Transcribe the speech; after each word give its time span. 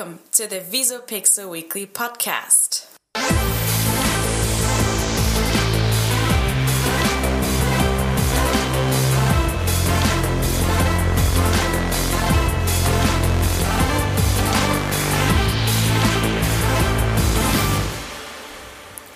Welcome 0.00 0.20
to 0.32 0.44
the 0.48 0.62
Visopixel 0.72 1.52
Weekly 1.52 1.86
Podcast. 1.86 2.88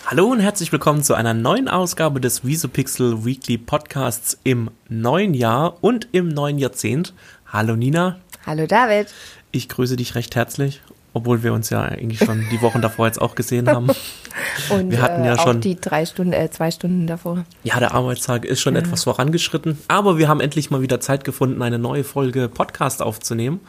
Hallo 0.04 0.26
und 0.26 0.40
herzlich 0.40 0.70
willkommen 0.70 1.02
zu 1.02 1.14
einer 1.14 1.32
neuen 1.32 1.68
Ausgabe 1.68 2.20
des 2.20 2.44
Visopixel 2.44 3.24
Weekly 3.24 3.56
Podcasts 3.56 4.38
im 4.44 4.70
neuen 4.90 5.32
Jahr 5.32 5.82
und 5.82 6.08
im 6.12 6.28
neuen 6.28 6.58
Jahrzehnt. 6.58 7.14
Hallo 7.46 7.74
Nina. 7.74 8.18
Hallo 8.44 8.66
David. 8.66 9.06
Ich 9.54 9.68
grüße 9.68 9.94
dich 9.94 10.16
recht 10.16 10.34
herzlich, 10.34 10.80
obwohl 11.12 11.44
wir 11.44 11.52
uns 11.52 11.70
ja 11.70 11.80
eigentlich 11.82 12.18
schon 12.18 12.44
die 12.50 12.60
Wochen 12.60 12.82
davor 12.82 13.06
jetzt 13.06 13.20
auch 13.22 13.36
gesehen 13.36 13.68
haben. 13.68 13.86
Und 14.70 14.90
Wir 14.90 15.00
hatten 15.00 15.24
ja 15.24 15.34
äh, 15.34 15.38
schon- 15.38 15.60
die 15.60 15.80
drei 15.80 16.04
Stunden, 16.06 16.32
äh, 16.32 16.50
zwei 16.50 16.72
Stunden 16.72 17.06
davor. 17.06 17.44
Ja, 17.62 17.78
der 17.78 17.94
Arbeitstag 17.94 18.44
ist 18.44 18.60
schon 18.60 18.74
etwas 18.74 19.04
vorangeschritten, 19.04 19.78
aber 19.86 20.18
wir 20.18 20.26
haben 20.28 20.40
endlich 20.40 20.70
mal 20.72 20.82
wieder 20.82 20.98
Zeit 20.98 21.22
gefunden, 21.22 21.62
eine 21.62 21.78
neue 21.78 22.02
Folge 22.02 22.48
Podcast 22.48 23.00
aufzunehmen. 23.00 23.60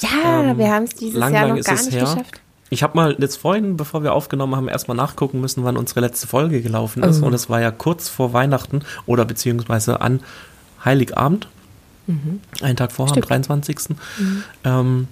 Ja, 0.00 0.56
wir 0.56 0.72
haben 0.72 0.84
es 0.84 0.94
dieses 0.94 1.14
Ähm, 1.16 1.20
lang, 1.20 1.34
Jahr 1.34 1.42
lang 1.42 1.50
noch 1.52 1.58
ist 1.58 1.66
gar 1.66 1.74
es 1.74 1.84
nicht 1.86 1.94
her. 1.94 2.04
geschafft. 2.04 2.40
Ich 2.70 2.82
habe 2.82 2.96
mal 2.96 3.16
jetzt 3.18 3.36
vorhin, 3.36 3.76
bevor 3.76 4.02
wir 4.02 4.14
aufgenommen 4.14 4.54
haben, 4.56 4.68
erstmal 4.68 4.96
nachgucken 4.96 5.40
müssen, 5.42 5.64
wann 5.64 5.76
unsere 5.76 6.00
letzte 6.00 6.26
Folge 6.26 6.62
gelaufen 6.62 7.02
ist. 7.02 7.22
Oh. 7.22 7.26
Und 7.26 7.34
es 7.34 7.50
war 7.50 7.60
ja 7.60 7.70
kurz 7.70 8.08
vor 8.08 8.32
Weihnachten 8.32 8.80
oder 9.06 9.24
beziehungsweise 9.26 10.00
an 10.00 10.20
Heiligabend. 10.84 11.48
Einen 12.62 12.76
Tag 12.76 12.92
vorher, 12.92 13.12
am 13.12 13.18
Mhm. 13.18 13.22
Stimmt. 13.24 13.28
23. 13.30 13.78
Ähm, 14.64 15.08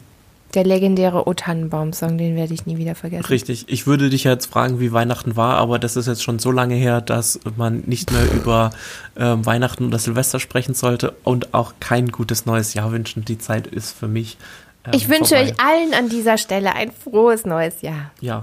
Der 0.57 0.65
legendäre 0.65 1.29
O 1.29 1.35
Tannenbaum-Song, 1.35 2.19
den 2.19 2.35
werde 2.35 2.53
ich 2.55 2.67
nie 2.67 2.79
wieder 2.79 2.95
vergessen. 2.97 3.27
richtig. 3.27 3.67
Ich 3.69 3.87
würde 3.87 4.11
dich 4.11 4.25
jetzt 4.25 4.47
fragen, 4.47 4.81
wie 4.81 4.91
Weihnachten 4.91 5.37
war, 5.37 5.57
aber 5.59 5.79
das 5.79 5.95
ist 5.97 6.07
jetzt 6.09 6.23
schon 6.25 6.39
so 6.41 6.51
lange 6.51 6.75
her, 6.75 7.01
dass 7.01 7.39
man 7.57 7.83
nicht 7.87 8.11
mehr 8.11 8.25
über 8.33 8.71
ähm, 9.19 9.45
Weihnachten 9.47 9.87
oder 9.87 9.99
Silvester 9.99 10.41
sprechen 10.41 10.75
sollte 10.75 11.15
und 11.23 11.53
auch 11.55 11.75
kein 11.79 12.09
gutes 12.09 12.47
neues 12.47 12.75
Jahr 12.75 12.91
wünschen. 12.91 13.25
Die 13.25 13.39
Zeit 13.39 13.67
ist 13.69 13.93
für 13.97 14.09
mich. 14.09 14.39
ähm, 14.87 14.93
Ich 14.95 15.09
wünsche 15.09 15.37
vorbei. 15.37 15.51
euch 15.53 15.61
allen 15.61 15.93
an 15.95 16.09
dieser 16.09 16.39
Stelle 16.39 16.75
ein 16.75 16.91
frohes 16.91 17.45
neues 17.45 17.83
Jahr. 17.83 18.11
Ja, 18.21 18.43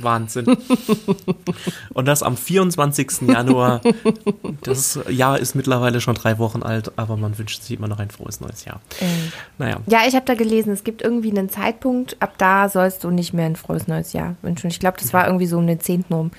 Wahnsinn. 0.00 0.56
Und 1.94 2.06
das 2.06 2.22
am 2.22 2.36
24. 2.36 3.22
Januar. 3.28 3.80
Das 4.62 4.98
Jahr 5.08 5.38
ist 5.38 5.54
mittlerweile 5.54 6.00
schon 6.00 6.14
drei 6.14 6.38
Wochen 6.38 6.62
alt, 6.62 6.92
aber 6.96 7.16
man 7.16 7.38
wünscht 7.38 7.62
sich 7.62 7.78
immer 7.78 7.88
noch 7.88 7.98
ein 7.98 8.10
frohes 8.10 8.40
neues 8.40 8.64
Jahr. 8.64 8.80
Ähm, 9.00 9.32
Naja, 9.58 9.78
Ja, 9.86 10.00
ich 10.06 10.14
habe 10.14 10.24
da 10.24 10.34
gelesen, 10.34 10.72
es 10.72 10.84
gibt 10.84 11.02
irgendwie 11.02 11.30
einen 11.30 11.48
Zeitpunkt, 11.48 12.16
ab 12.20 12.34
da 12.38 12.68
sollst 12.68 13.04
du 13.04 13.10
nicht 13.10 13.32
mehr 13.32 13.46
ein 13.46 13.56
frohes 13.56 13.88
neues 13.88 14.12
Jahr 14.12 14.36
wünschen. 14.42 14.68
Ich 14.68 14.80
glaube, 14.80 14.98
das 15.00 15.12
war 15.12 15.26
irgendwie 15.26 15.46
so 15.46 15.58
um 15.58 15.66
den 15.66 15.80
10. 15.80 16.04
rum. 16.10 16.30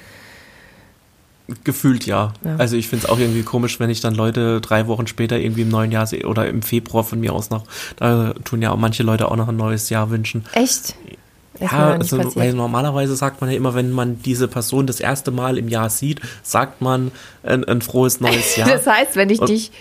gefühlt 1.64 2.06
ja. 2.06 2.34
Ja. 2.44 2.56
Also 2.58 2.76
ich 2.76 2.90
finde 2.90 3.06
es 3.06 3.10
auch 3.10 3.20
irgendwie 3.20 3.44
komisch, 3.44 3.80
wenn 3.80 3.90
ich 3.90 4.02
dann 4.02 4.16
Leute 4.16 4.60
drei 4.62 4.88
Wochen 4.88 5.08
später 5.08 5.38
irgendwie 5.38 5.62
im 5.62 5.70
neuen 5.70 5.92
Jahr 5.92 6.06
sehe 6.06 6.28
oder 6.28 6.48
im 6.48 6.62
Februar 6.62 7.04
von 7.04 7.20
mir 7.20 7.34
aus 7.34 7.50
noch, 7.50 7.64
da 7.96 8.34
tun 8.44 8.62
ja 8.62 8.72
auch 8.72 8.78
manche 8.78 9.04
Leute 9.04 9.32
auch 9.32 9.36
noch 9.38 9.48
ein 9.48 9.56
neues 9.58 9.90
Jahr 9.90 10.10
wünschen. 10.10 10.46
Echt? 10.54 10.96
Ja, 11.60 11.92
also, 11.92 12.36
weil 12.36 12.54
normalerweise 12.54 13.16
sagt 13.16 13.42
man 13.42 13.50
ja 13.50 13.58
immer, 13.58 13.74
wenn 13.74 13.92
man 13.92 14.22
diese 14.22 14.48
Person 14.48 14.88
das 14.88 15.00
erste 15.00 15.32
Mal 15.32 15.58
im 15.58 15.68
Jahr 15.68 15.90
sieht, 15.90 16.22
sagt 16.44 16.82
man 16.82 17.12
ein, 17.44 17.64
ein 17.66 17.82
frohes 17.82 18.20
neues 18.20 18.56
Jahr. 18.58 18.70
Das 18.70 18.86
heißt, 18.86 19.16
wenn 19.16 19.30
ich 19.30 19.40
dich 19.40 19.72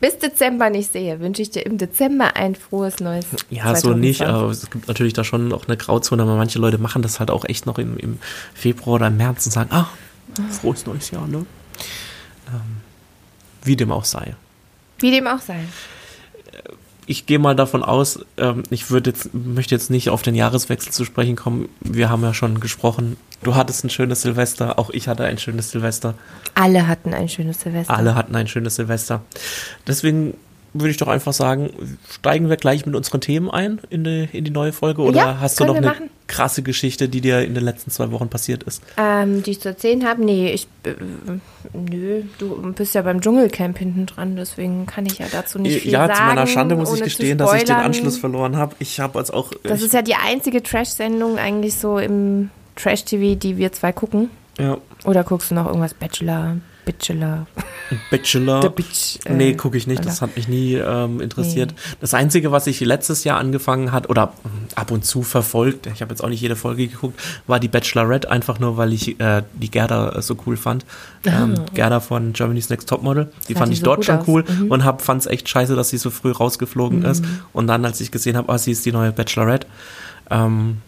bis 0.00 0.18
Dezember 0.18 0.70
nicht 0.70 0.92
sehe, 0.92 1.20
wünsche 1.20 1.42
ich 1.42 1.50
dir 1.50 1.64
im 1.64 1.78
Dezember 1.78 2.36
ein 2.36 2.54
frohes 2.54 3.00
neues 3.00 3.24
Ja, 3.50 3.74
so 3.74 3.94
nicht, 3.94 4.18
2020. 4.18 4.22
aber 4.26 4.50
es 4.50 4.70
gibt 4.70 4.88
natürlich 4.88 5.12
da 5.14 5.24
schon 5.24 5.48
noch 5.48 5.66
eine 5.66 5.76
Grauzone, 5.76 6.22
aber 6.22 6.36
manche 6.36 6.58
Leute 6.58 6.78
machen 6.78 7.02
das 7.02 7.20
halt 7.20 7.30
auch 7.30 7.44
echt 7.44 7.66
noch 7.66 7.78
im, 7.78 7.96
im 7.96 8.18
Februar 8.54 8.96
oder 8.96 9.06
im 9.06 9.16
März 9.16 9.46
und 9.46 9.52
sagen, 9.52 9.70
ah, 9.72 9.88
frohes 10.60 10.84
neues 10.86 11.10
Jahr, 11.10 11.26
ne? 11.26 11.46
Ähm, 12.48 12.76
wie 13.62 13.76
dem 13.76 13.90
auch 13.90 14.04
sei. 14.04 14.34
Wie 14.98 15.10
dem 15.10 15.26
auch 15.26 15.40
sei. 15.40 15.60
Ich 17.06 17.26
gehe 17.26 17.38
mal 17.38 17.54
davon 17.54 17.82
aus, 17.82 18.20
ähm, 18.36 18.62
ich 18.70 18.90
würde 18.90 19.10
jetzt, 19.10 19.34
möchte 19.34 19.74
jetzt 19.74 19.90
nicht 19.90 20.10
auf 20.10 20.22
den 20.22 20.34
Jahreswechsel 20.34 20.92
zu 20.92 21.04
sprechen 21.04 21.36
kommen. 21.36 21.68
Wir 21.80 22.10
haben 22.10 22.22
ja 22.22 22.34
schon 22.34 22.60
gesprochen. 22.60 23.16
Du 23.42 23.54
hattest 23.54 23.84
ein 23.84 23.90
schönes 23.90 24.22
Silvester, 24.22 24.78
auch 24.78 24.90
ich 24.90 25.08
hatte 25.08 25.24
ein 25.24 25.38
schönes 25.38 25.70
Silvester. 25.70 26.14
Alle 26.54 26.86
hatten 26.86 27.12
ein 27.12 27.28
schönes 27.28 27.60
Silvester. 27.60 27.94
Alle 27.94 28.14
hatten 28.14 28.34
ein 28.34 28.48
schönes 28.48 28.76
Silvester. 28.76 29.22
Deswegen 29.86 30.34
würde 30.74 30.90
ich 30.90 30.96
doch 30.96 31.08
einfach 31.08 31.32
sagen, 31.32 31.70
steigen 32.10 32.50
wir 32.50 32.56
gleich 32.56 32.84
mit 32.84 32.94
unseren 32.94 33.20
Themen 33.20 33.48
ein 33.50 33.80
in 33.90 34.04
die, 34.04 34.28
in 34.32 34.44
die 34.44 34.50
neue 34.50 34.72
Folge 34.72 35.02
oder 35.02 35.16
Ja, 35.16 35.40
hast 35.40 35.58
du 35.60 35.64
noch 35.64 35.76
eine 35.76 35.86
machen. 35.86 36.10
krasse 36.26 36.62
Geschichte, 36.62 37.08
die 37.08 37.20
dir 37.20 37.42
in 37.44 37.54
den 37.54 37.62
letzten 37.64 37.90
zwei 37.92 38.10
Wochen 38.10 38.28
passiert 38.28 38.64
ist? 38.64 38.82
Ähm, 38.96 39.42
die 39.44 39.52
ich 39.52 39.60
zu 39.60 39.68
erzählen 39.68 40.04
habe? 40.04 40.24
Nee, 40.24 40.50
ich. 40.52 40.66
Äh, 40.84 40.94
nö, 41.72 42.22
du 42.38 42.72
bist 42.72 42.94
ja 42.94 43.02
beim 43.02 43.20
Dschungelcamp 43.20 43.78
hinten 43.78 44.06
dran, 44.06 44.36
deswegen 44.36 44.86
kann 44.86 45.06
ich 45.06 45.18
ja 45.18 45.26
dazu 45.30 45.58
nicht 45.58 45.82
viel 45.82 45.92
ja, 45.92 46.06
sagen. 46.06 46.14
zu 46.16 46.22
meiner 46.24 46.46
Schande 46.46 46.76
muss 46.76 46.92
ich 46.94 47.02
gestehen, 47.02 47.38
dass 47.38 47.54
ich 47.54 47.64
den. 47.64 47.76
Anschluss 47.76 48.18
verloren 48.18 48.56
habe. 48.56 48.74
Ich 48.80 49.00
habe 49.00 49.18
als 49.18 49.30
auch 49.30 49.52
Das 49.62 49.80
ist 49.82 49.94
ja 49.94 50.02
die 50.02 50.14
einzige 50.16 50.62
Trash-Sendung 50.62 51.38
eigentlich 51.38 51.76
so 51.76 51.98
im 51.98 52.50
Trash-TV, 52.76 53.36
die 53.38 53.56
wir 53.56 53.72
zwei 53.72 53.92
gucken. 53.92 54.30
ja, 54.58 54.76
Oder 55.04 55.22
guckst 55.22 55.50
du 55.50 55.54
noch 55.54 55.66
irgendwas 55.66 55.94
Bachelor, 55.94 56.56
Bachelor? 56.84 57.46
Bachelor. 58.10 58.62
The 58.62 58.68
Bitch, 58.68 59.18
äh, 59.24 59.32
nee, 59.32 59.54
gucke 59.54 59.76
ich 59.76 59.86
nicht. 59.86 60.04
Das 60.04 60.20
hat 60.22 60.36
mich 60.36 60.48
nie 60.48 60.74
ähm, 60.74 61.20
interessiert. 61.20 61.74
Das 62.00 62.14
Einzige, 62.14 62.52
was 62.52 62.66
ich 62.66 62.80
letztes 62.80 63.24
Jahr 63.24 63.38
angefangen 63.38 63.92
hat 63.92 64.08
oder 64.10 64.26
mm, 64.26 64.74
ab 64.74 64.90
und 64.90 65.04
zu 65.04 65.22
verfolgt, 65.22 65.86
ich 65.86 66.02
habe 66.02 66.12
jetzt 66.12 66.22
auch 66.22 66.28
nicht 66.28 66.40
jede 66.40 66.56
Folge 66.56 66.88
geguckt, 66.88 67.20
war 67.46 67.60
die 67.60 67.68
Bachelorette, 67.68 68.30
einfach 68.30 68.58
nur, 68.58 68.76
weil 68.76 68.92
ich 68.92 69.18
äh, 69.20 69.42
die 69.54 69.70
Gerda 69.70 70.10
äh, 70.10 70.22
so 70.22 70.36
cool 70.46 70.56
fand. 70.56 70.84
Ähm, 71.24 71.54
Gerda 71.74 72.00
von 72.00 72.32
Germany's 72.32 72.68
Next 72.70 72.88
Topmodel. 72.88 73.30
Die 73.48 73.54
fand 73.54 73.68
die 73.68 73.74
ich 73.74 73.80
so 73.80 73.86
dort 73.86 74.04
schon 74.04 74.18
aus. 74.18 74.28
cool 74.28 74.44
Mhm. 74.48 74.70
und 74.70 74.82
fand 75.00 75.20
es 75.20 75.26
echt 75.26 75.48
scheiße, 75.48 75.74
dass 75.74 75.88
sie 75.88 75.98
so 75.98 76.10
früh 76.10 76.30
rausgeflogen 76.30 77.04
ist. 77.04 77.24
Und 77.52 77.66
dann, 77.66 77.84
als 77.84 78.00
ich 78.00 78.10
gesehen 78.10 78.36
habe, 78.36 78.52
ah, 78.52 78.58
sie 78.58 78.72
ist 78.72 78.84
die 78.84 78.92
neue 78.92 79.12
Bachelorette. 79.12 79.66
Ähm, 80.30 80.78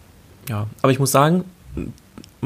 ja, 0.49 0.67
aber 0.81 0.91
ich 0.91 0.99
muss 0.99 1.11
sagen, 1.11 1.43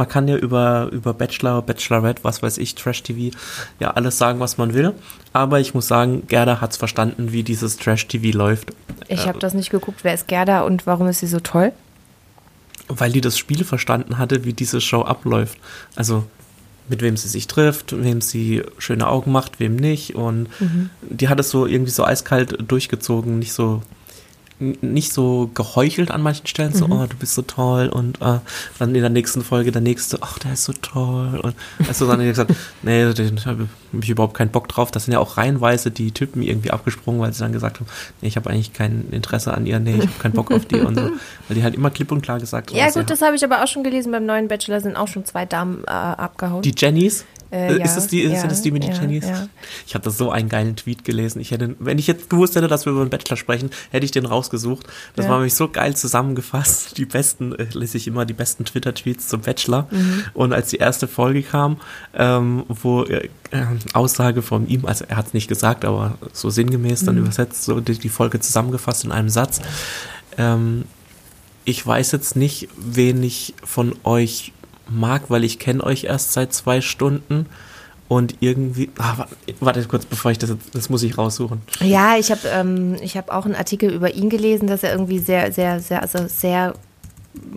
man 0.01 0.09
kann 0.09 0.27
ja 0.27 0.35
über, 0.35 0.89
über 0.91 1.13
Bachelor, 1.13 1.61
Bachelorette, 1.61 2.23
was 2.23 2.41
weiß 2.41 2.57
ich, 2.57 2.73
Trash-TV, 2.73 3.37
ja 3.79 3.91
alles 3.91 4.17
sagen, 4.17 4.39
was 4.39 4.57
man 4.57 4.73
will. 4.73 4.93
Aber 5.31 5.59
ich 5.59 5.75
muss 5.75 5.87
sagen, 5.87 6.23
Gerda 6.27 6.59
hat's 6.59 6.75
verstanden, 6.75 7.31
wie 7.33 7.43
dieses 7.43 7.77
Trash-TV 7.77 8.35
läuft. 8.35 8.73
Ich 9.09 9.27
habe 9.27 9.37
das 9.37 9.53
nicht 9.53 9.69
geguckt. 9.69 10.03
Wer 10.03 10.15
ist 10.15 10.27
Gerda 10.27 10.61
und 10.61 10.87
warum 10.87 11.07
ist 11.07 11.19
sie 11.19 11.27
so 11.27 11.39
toll? 11.39 11.71
Weil 12.87 13.11
die 13.11 13.21
das 13.21 13.37
Spiel 13.37 13.63
verstanden 13.63 14.17
hatte, 14.17 14.43
wie 14.43 14.53
diese 14.53 14.81
Show 14.81 15.03
abläuft. 15.03 15.59
Also 15.95 16.23
mit 16.89 17.03
wem 17.03 17.15
sie 17.15 17.27
sich 17.27 17.45
trifft, 17.45 17.93
wem 17.95 18.21
sie 18.21 18.63
schöne 18.79 19.05
Augen 19.05 19.31
macht, 19.31 19.59
wem 19.59 19.75
nicht. 19.75 20.15
Und 20.15 20.49
die 21.01 21.29
hat 21.29 21.39
es 21.39 21.51
so 21.51 21.67
irgendwie 21.67 21.91
so 21.91 22.03
eiskalt 22.03 22.57
durchgezogen, 22.67 23.37
nicht 23.37 23.53
so 23.53 23.83
nicht 24.61 25.11
so 25.11 25.49
geheuchelt 25.53 26.11
an 26.11 26.21
manchen 26.21 26.45
Stellen, 26.45 26.73
so, 26.73 26.85
oh, 26.85 27.05
du 27.09 27.17
bist 27.17 27.33
so 27.33 27.41
toll 27.41 27.89
und 27.89 28.21
äh, 28.21 28.39
dann 28.77 28.93
in 28.93 29.01
der 29.01 29.09
nächsten 29.09 29.43
Folge 29.43 29.71
der 29.71 29.81
nächste, 29.81 30.19
ach, 30.21 30.37
der 30.39 30.53
ist 30.53 30.65
so 30.65 30.73
toll 30.73 31.39
und 31.41 31.55
also 31.87 32.07
dann 32.07 32.19
gesagt, 32.19 32.53
nee, 32.83 33.11
da 33.11 33.23
habe 33.45 33.67
ich 33.99 34.09
überhaupt 34.09 34.35
keinen 34.35 34.51
Bock 34.51 34.67
drauf. 34.67 34.91
Das 34.91 35.05
sind 35.05 35.13
ja 35.13 35.19
auch 35.19 35.37
reihenweise 35.37 35.89
die 35.89 36.11
Typen 36.11 36.43
irgendwie 36.43 36.71
abgesprungen, 36.71 37.19
weil 37.21 37.33
sie 37.33 37.39
dann 37.39 37.53
gesagt 37.53 37.79
haben, 37.79 37.87
nee, 38.21 38.27
ich 38.27 38.35
habe 38.35 38.49
eigentlich 38.49 38.73
kein 38.73 39.09
Interesse 39.11 39.53
an 39.53 39.65
ihr, 39.65 39.79
nee, 39.79 39.95
ich 39.95 40.01
habe 40.01 40.19
keinen 40.19 40.33
Bock 40.33 40.51
auf 40.51 40.65
die 40.65 40.79
und 40.79 40.95
so. 40.95 41.01
Weil 41.47 41.55
die 41.55 41.63
halt 41.63 41.75
immer 41.75 41.89
klipp 41.89 42.11
und 42.11 42.21
klar 42.21 42.39
gesagt 42.39 42.69
haben, 42.69 42.77
Ja, 42.77 42.89
gut, 42.89 43.09
das 43.09 43.21
habe 43.21 43.35
ich 43.35 43.43
aber 43.43 43.63
auch 43.63 43.67
schon 43.67 43.83
gelesen. 43.83 44.11
Beim 44.11 44.25
neuen 44.25 44.47
Bachelor 44.47 44.79
sind 44.79 44.95
auch 44.95 45.07
schon 45.07 45.25
zwei 45.25 45.45
Damen 45.45 45.83
äh, 45.85 45.91
abgehauen. 45.91 46.61
Die 46.61 46.73
Jennys? 46.75 47.25
Äh, 47.51 47.77
ja, 47.79 47.83
ist 47.85 47.97
es 47.97 48.07
die, 48.07 48.23
ja, 48.23 48.39
sind 48.39 48.51
es 48.51 48.61
die 48.61 48.71
mit 48.71 48.83
den 48.83 48.91
ja, 48.93 49.01
Jennys? 49.01 49.25
ja. 49.25 49.47
Ich 49.85 49.93
hatte 49.93 50.09
so 50.09 50.31
einen 50.31 50.47
geilen 50.47 50.75
Tweet 50.77 51.03
gelesen. 51.03 51.41
Ich 51.41 51.51
hätte, 51.51 51.75
wenn 51.79 51.97
ich 51.99 52.07
jetzt 52.07 52.29
gewusst 52.29 52.55
hätte, 52.55 52.67
dass 52.67 52.85
wir 52.85 52.93
über 52.93 53.03
den 53.05 53.09
Bachelor 53.09 53.35
sprechen, 53.37 53.69
hätte 53.91 54.05
ich 54.05 54.11
den 54.11 54.25
rausgesucht. 54.25 54.87
Das 55.15 55.25
Ja. 55.25 55.31
war 55.31 55.37
nämlich 55.39 55.53
so 55.55 55.67
geil 55.67 55.95
zusammengefasst. 55.95 56.97
Die 56.97 57.05
besten, 57.05 57.53
äh, 57.53 57.67
lese 57.73 57.97
ich 57.97 58.07
immer 58.07 58.25
die 58.25 58.33
besten 58.33 58.63
Twitter-Tweets 58.65 59.27
zum 59.27 59.41
Bachelor. 59.41 59.87
Mhm. 59.91 60.23
Und 60.33 60.53
als 60.53 60.69
die 60.69 60.77
erste 60.77 61.07
Folge 61.07 61.43
kam, 61.43 61.77
ähm, 62.13 62.63
wo 62.69 63.03
äh, 63.03 63.27
äh, 63.51 63.65
Aussage 63.93 64.41
von 64.41 64.67
ihm, 64.67 64.85
also 64.85 65.03
er 65.07 65.17
hat 65.17 65.27
es 65.27 65.33
nicht 65.33 65.47
gesagt, 65.49 65.83
aber 65.83 66.17
so 66.31 66.49
sinngemäß 66.49 67.01
Mhm. 67.01 67.05
dann 67.07 67.17
übersetzt, 67.17 67.63
so 67.65 67.79
die, 67.81 67.97
die 67.97 68.09
Folge 68.09 68.39
zusammengefasst 68.39 69.03
in 69.03 69.11
einem 69.11 69.29
Satz. 69.29 69.59
Ähm, 70.37 70.85
ich 71.65 71.85
weiß 71.85 72.11
jetzt 72.13 72.35
nicht, 72.35 72.69
wen 72.77 73.21
ich 73.23 73.53
von 73.63 73.93
euch 74.03 74.53
mag, 74.93 75.23
weil 75.29 75.43
ich 75.43 75.59
kenne 75.59 75.83
euch 75.83 76.03
erst 76.05 76.33
seit 76.33 76.53
zwei 76.53 76.81
Stunden 76.81 77.45
und 78.07 78.35
irgendwie. 78.41 78.89
Ah, 78.97 79.17
wa- 79.19 79.27
warte 79.61 79.83
kurz, 79.85 80.05
bevor 80.05 80.31
ich 80.31 80.37
das 80.37 80.53
das 80.73 80.89
muss 80.89 81.03
ich 81.03 81.17
raussuchen. 81.17 81.61
Ja, 81.79 82.17
ich 82.17 82.29
habe 82.31 82.41
ähm, 82.53 82.95
ich 83.01 83.15
hab 83.17 83.31
auch 83.31 83.45
einen 83.45 83.55
Artikel 83.55 83.89
über 83.91 84.13
ihn 84.13 84.29
gelesen, 84.29 84.67
dass 84.67 84.83
er 84.83 84.91
irgendwie 84.91 85.19
sehr, 85.19 85.51
sehr, 85.51 85.79
sehr, 85.79 86.01
also 86.01 86.27
sehr 86.27 86.73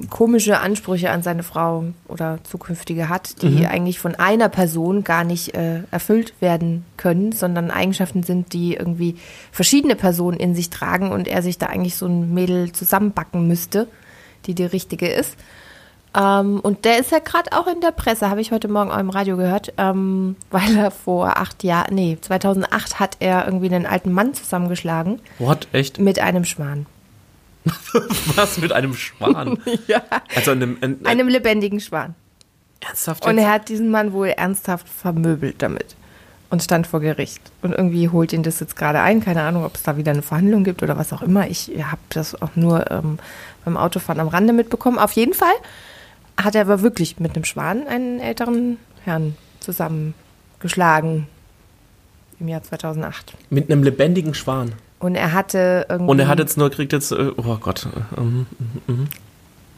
komische 0.09 0.61
Ansprüche 0.61 1.11
an 1.11 1.23
seine 1.25 1.43
Frau 1.43 1.85
oder 2.07 2.39
zukünftige 2.45 3.09
hat, 3.09 3.43
die 3.43 3.49
Mhm. 3.49 3.67
eigentlich 3.67 3.99
von 3.99 4.15
einer 4.15 4.49
Person 4.49 5.03
gar 5.03 5.25
nicht 5.25 5.55
äh, 5.57 5.81
erfüllt 5.91 6.33
werden 6.41 6.85
können, 6.97 7.33
sondern 7.33 7.73
Eigenschaften 7.73 8.23
sind, 8.23 8.53
die 8.53 8.75
irgendwie 8.75 9.17
verschiedene 9.51 9.97
Personen 9.97 10.39
in 10.39 10.55
sich 10.55 10.71
tragen 10.71 11.11
und 11.11 11.27
er 11.27 11.43
sich 11.43 11.59
da 11.59 11.67
eigentlich 11.67 11.97
so 11.97 12.07
ein 12.07 12.33
Mädel 12.33 12.71
zusammenbacken 12.71 13.49
müsste, 13.49 13.89
die 14.47 14.55
die 14.55 14.65
richtige 14.65 15.09
ist. 15.09 15.35
Ähm, 16.17 16.61
und 16.61 16.85
der 16.85 16.99
ist 16.99 17.11
ja 17.11 17.19
gerade 17.19 17.53
auch 17.53 17.67
in 17.67 17.81
der 17.81 17.91
Presse, 17.91 18.31
habe 18.31 18.41
ich 18.41 18.53
heute 18.53 18.69
Morgen 18.69 18.91
auch 18.91 18.99
im 18.99 19.11
Radio 19.11 19.37
gehört, 19.37 19.73
ähm, 19.79 20.37
weil 20.51 20.77
er 20.77 20.91
vor 20.91 21.39
acht 21.39 21.65
Jahren, 21.65 21.95
nee, 21.95 22.19
2008 22.21 23.01
hat 23.01 23.17
er 23.21 23.47
irgendwie 23.47 23.67
einen 23.67 23.87
alten 23.87 24.13
Mann 24.13 24.33
zusammengeschlagen. 24.35 25.21
What? 25.39 25.67
Echt? 25.73 25.99
Mit 25.99 26.21
einem 26.21 26.45
Schwan. 26.45 26.87
Was 28.37 28.59
mit 28.59 28.73
einem 28.73 28.95
Schwan? 28.95 29.59
ja. 29.89 30.03
Also 30.35 30.53
einem, 30.53 30.79
ein, 30.81 30.99
ein, 31.01 31.07
Einem 31.07 31.29
lebendigen 31.29 31.81
Schwan. 31.81 32.15
ernsthaft 32.81 33.27
Und 33.27 33.37
jetzt? 33.39 33.47
er 33.47 33.53
hat 33.53 33.69
diesen 33.69 33.91
Mann 33.91 34.13
wohl 34.13 34.29
ernsthaft 34.29 34.89
vermöbelt 34.89 35.57
damit 35.63 35.97
und 36.51 36.63
stand 36.63 36.87
vor 36.87 37.01
Gericht. 37.01 37.41
Und 37.63 37.73
irgendwie 37.73 38.09
holt 38.11 38.33
ihn 38.33 38.45
das 38.45 38.61
jetzt 38.61 38.77
gerade 38.77 39.01
ein. 39.01 39.21
Keine 39.21 39.43
Ahnung, 39.43 39.65
ob 39.65 39.75
es 39.75 39.83
da 39.83 39.97
wieder 39.97 40.13
eine 40.13 40.23
Verhandlung 40.23 40.63
gibt 40.63 40.83
oder 40.83 40.97
was 40.97 41.13
auch 41.13 41.23
immer. 41.23 41.49
Ich 41.49 41.73
habe 41.83 42.03
das 42.11 42.41
auch 42.41 42.55
nur 42.55 42.89
ähm, 42.93 43.19
beim 43.65 43.77
Autofahren 43.77 44.21
am 44.21 44.29
Rande 44.29 44.53
mitbekommen. 44.53 44.99
Auf 44.99 45.13
jeden 45.13 45.35
Fall 45.35 45.55
hat 46.37 46.55
er 46.55 46.63
aber 46.63 46.83
wirklich 46.83 47.19
mit 47.21 47.35
einem 47.35 47.45
Schwan 47.45 47.87
einen 47.87 48.21
älteren 48.21 48.79
Herrn 49.05 49.37
zusammengeschlagen 49.61 51.27
im 52.41 52.49
Jahr 52.49 52.63
2008. 52.63 53.35
Mit 53.51 53.71
einem 53.71 53.83
lebendigen 53.83 54.35
Schwan. 54.35 54.73
Und 54.99 55.15
er 55.15 55.33
hatte 55.33 55.87
irgendwie. 55.89 56.11
Und 56.11 56.19
er 56.19 56.29
hat 56.29 56.39
jetzt 56.39 56.57
nur, 56.57 56.71
kriegt 56.71 56.93
jetzt, 56.93 57.13
äh, 57.13 57.31
oh 57.37 57.57
Gott, 57.57 57.87
äh, 57.87 58.21
ähm, 58.21 58.47
mhm. 58.87 59.09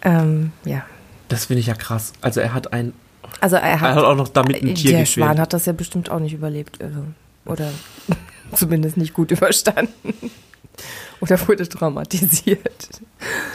Ähm, 0.03 0.53
ja. 0.65 0.85
das 1.29 1.47
finde 1.47 1.61
ich 1.61 1.67
ja 1.67 1.75
krass. 1.75 2.13
Also 2.21 2.41
er 2.41 2.55
hat 2.55 2.73
ein, 2.73 2.93
Also 3.41 3.57
er 3.57 3.63
er 3.63 3.81
hat. 3.81 3.97
hat 3.97 4.05
auch 4.05 4.15
noch 4.15 4.29
damit 4.29 4.57
ein 4.63 4.75
Tier 4.75 4.93
der 4.93 5.01
gequält. 5.01 5.09
Schwan 5.09 5.41
hat 5.41 5.53
das 5.53 5.67
ja 5.67 5.73
bestimmt 5.73 6.11
auch 6.11 6.21
nicht 6.21 6.33
überlebt. 6.35 6.81
Also, 6.83 7.05
oder 7.45 7.71
zumindest 8.53 8.97
nicht 8.97 9.15
gut 9.15 9.31
überstanden. 9.33 9.93
Oder 11.21 11.49
wurde 11.49 11.69
traumatisiert. 11.69 13.01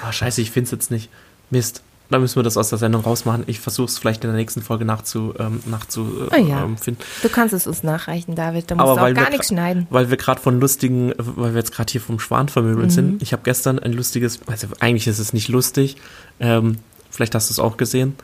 Ah, 0.03 0.11
scheiße, 0.11 0.41
ich 0.41 0.51
finde 0.51 0.65
es 0.65 0.71
jetzt 0.71 0.91
nicht. 0.91 1.09
Mist. 1.51 1.83
Da 2.11 2.19
müssen 2.19 2.35
wir 2.35 2.43
das 2.43 2.57
aus 2.57 2.69
der 2.69 2.77
Sendung 2.77 3.01
rausmachen. 3.03 3.45
Ich 3.47 3.59
versuche 3.61 3.85
es 3.87 3.97
vielleicht 3.97 4.23
in 4.25 4.29
der 4.29 4.37
nächsten 4.37 4.61
Folge 4.61 4.83
nachzu, 4.85 5.33
ähm, 5.39 5.61
nachzu 5.65 6.27
Ah, 6.29 6.37
ja. 6.37 6.63
ähm. 6.63 6.75
Du 7.23 7.29
kannst 7.29 7.53
es 7.53 7.65
uns 7.67 7.83
nachreichen, 7.83 8.35
David. 8.35 8.69
Da 8.69 8.75
musst 8.75 8.81
Aber 8.83 8.95
du 8.95 9.01
weil 9.01 9.13
auch 9.13 9.15
wir 9.15 9.23
gar 9.23 9.29
nichts 9.31 9.47
schneiden. 9.47 9.87
Weil 9.89 10.09
wir 10.09 10.17
gerade 10.17 10.41
von 10.41 10.59
lustigen, 10.59 11.13
weil 11.17 11.53
wir 11.53 11.59
jetzt 11.59 11.71
gerade 11.73 11.89
hier 11.89 12.01
vom 12.01 12.19
Schwan 12.19 12.49
vermöbelt 12.49 12.87
Mhm. 12.87 12.91
sind. 12.91 13.21
Ich 13.23 13.31
habe 13.31 13.43
gestern 13.43 13.79
ein 13.79 13.93
lustiges, 13.93 14.41
also 14.45 14.67
eigentlich 14.81 15.07
ist 15.07 15.19
es 15.19 15.31
nicht 15.31 15.47
lustig, 15.47 15.95
ähm, 16.41 16.77
vielleicht 17.09 17.33
hast 17.33 17.49
du 17.49 17.53
es 17.53 17.59
auch 17.59 17.77
gesehen, 17.77 18.15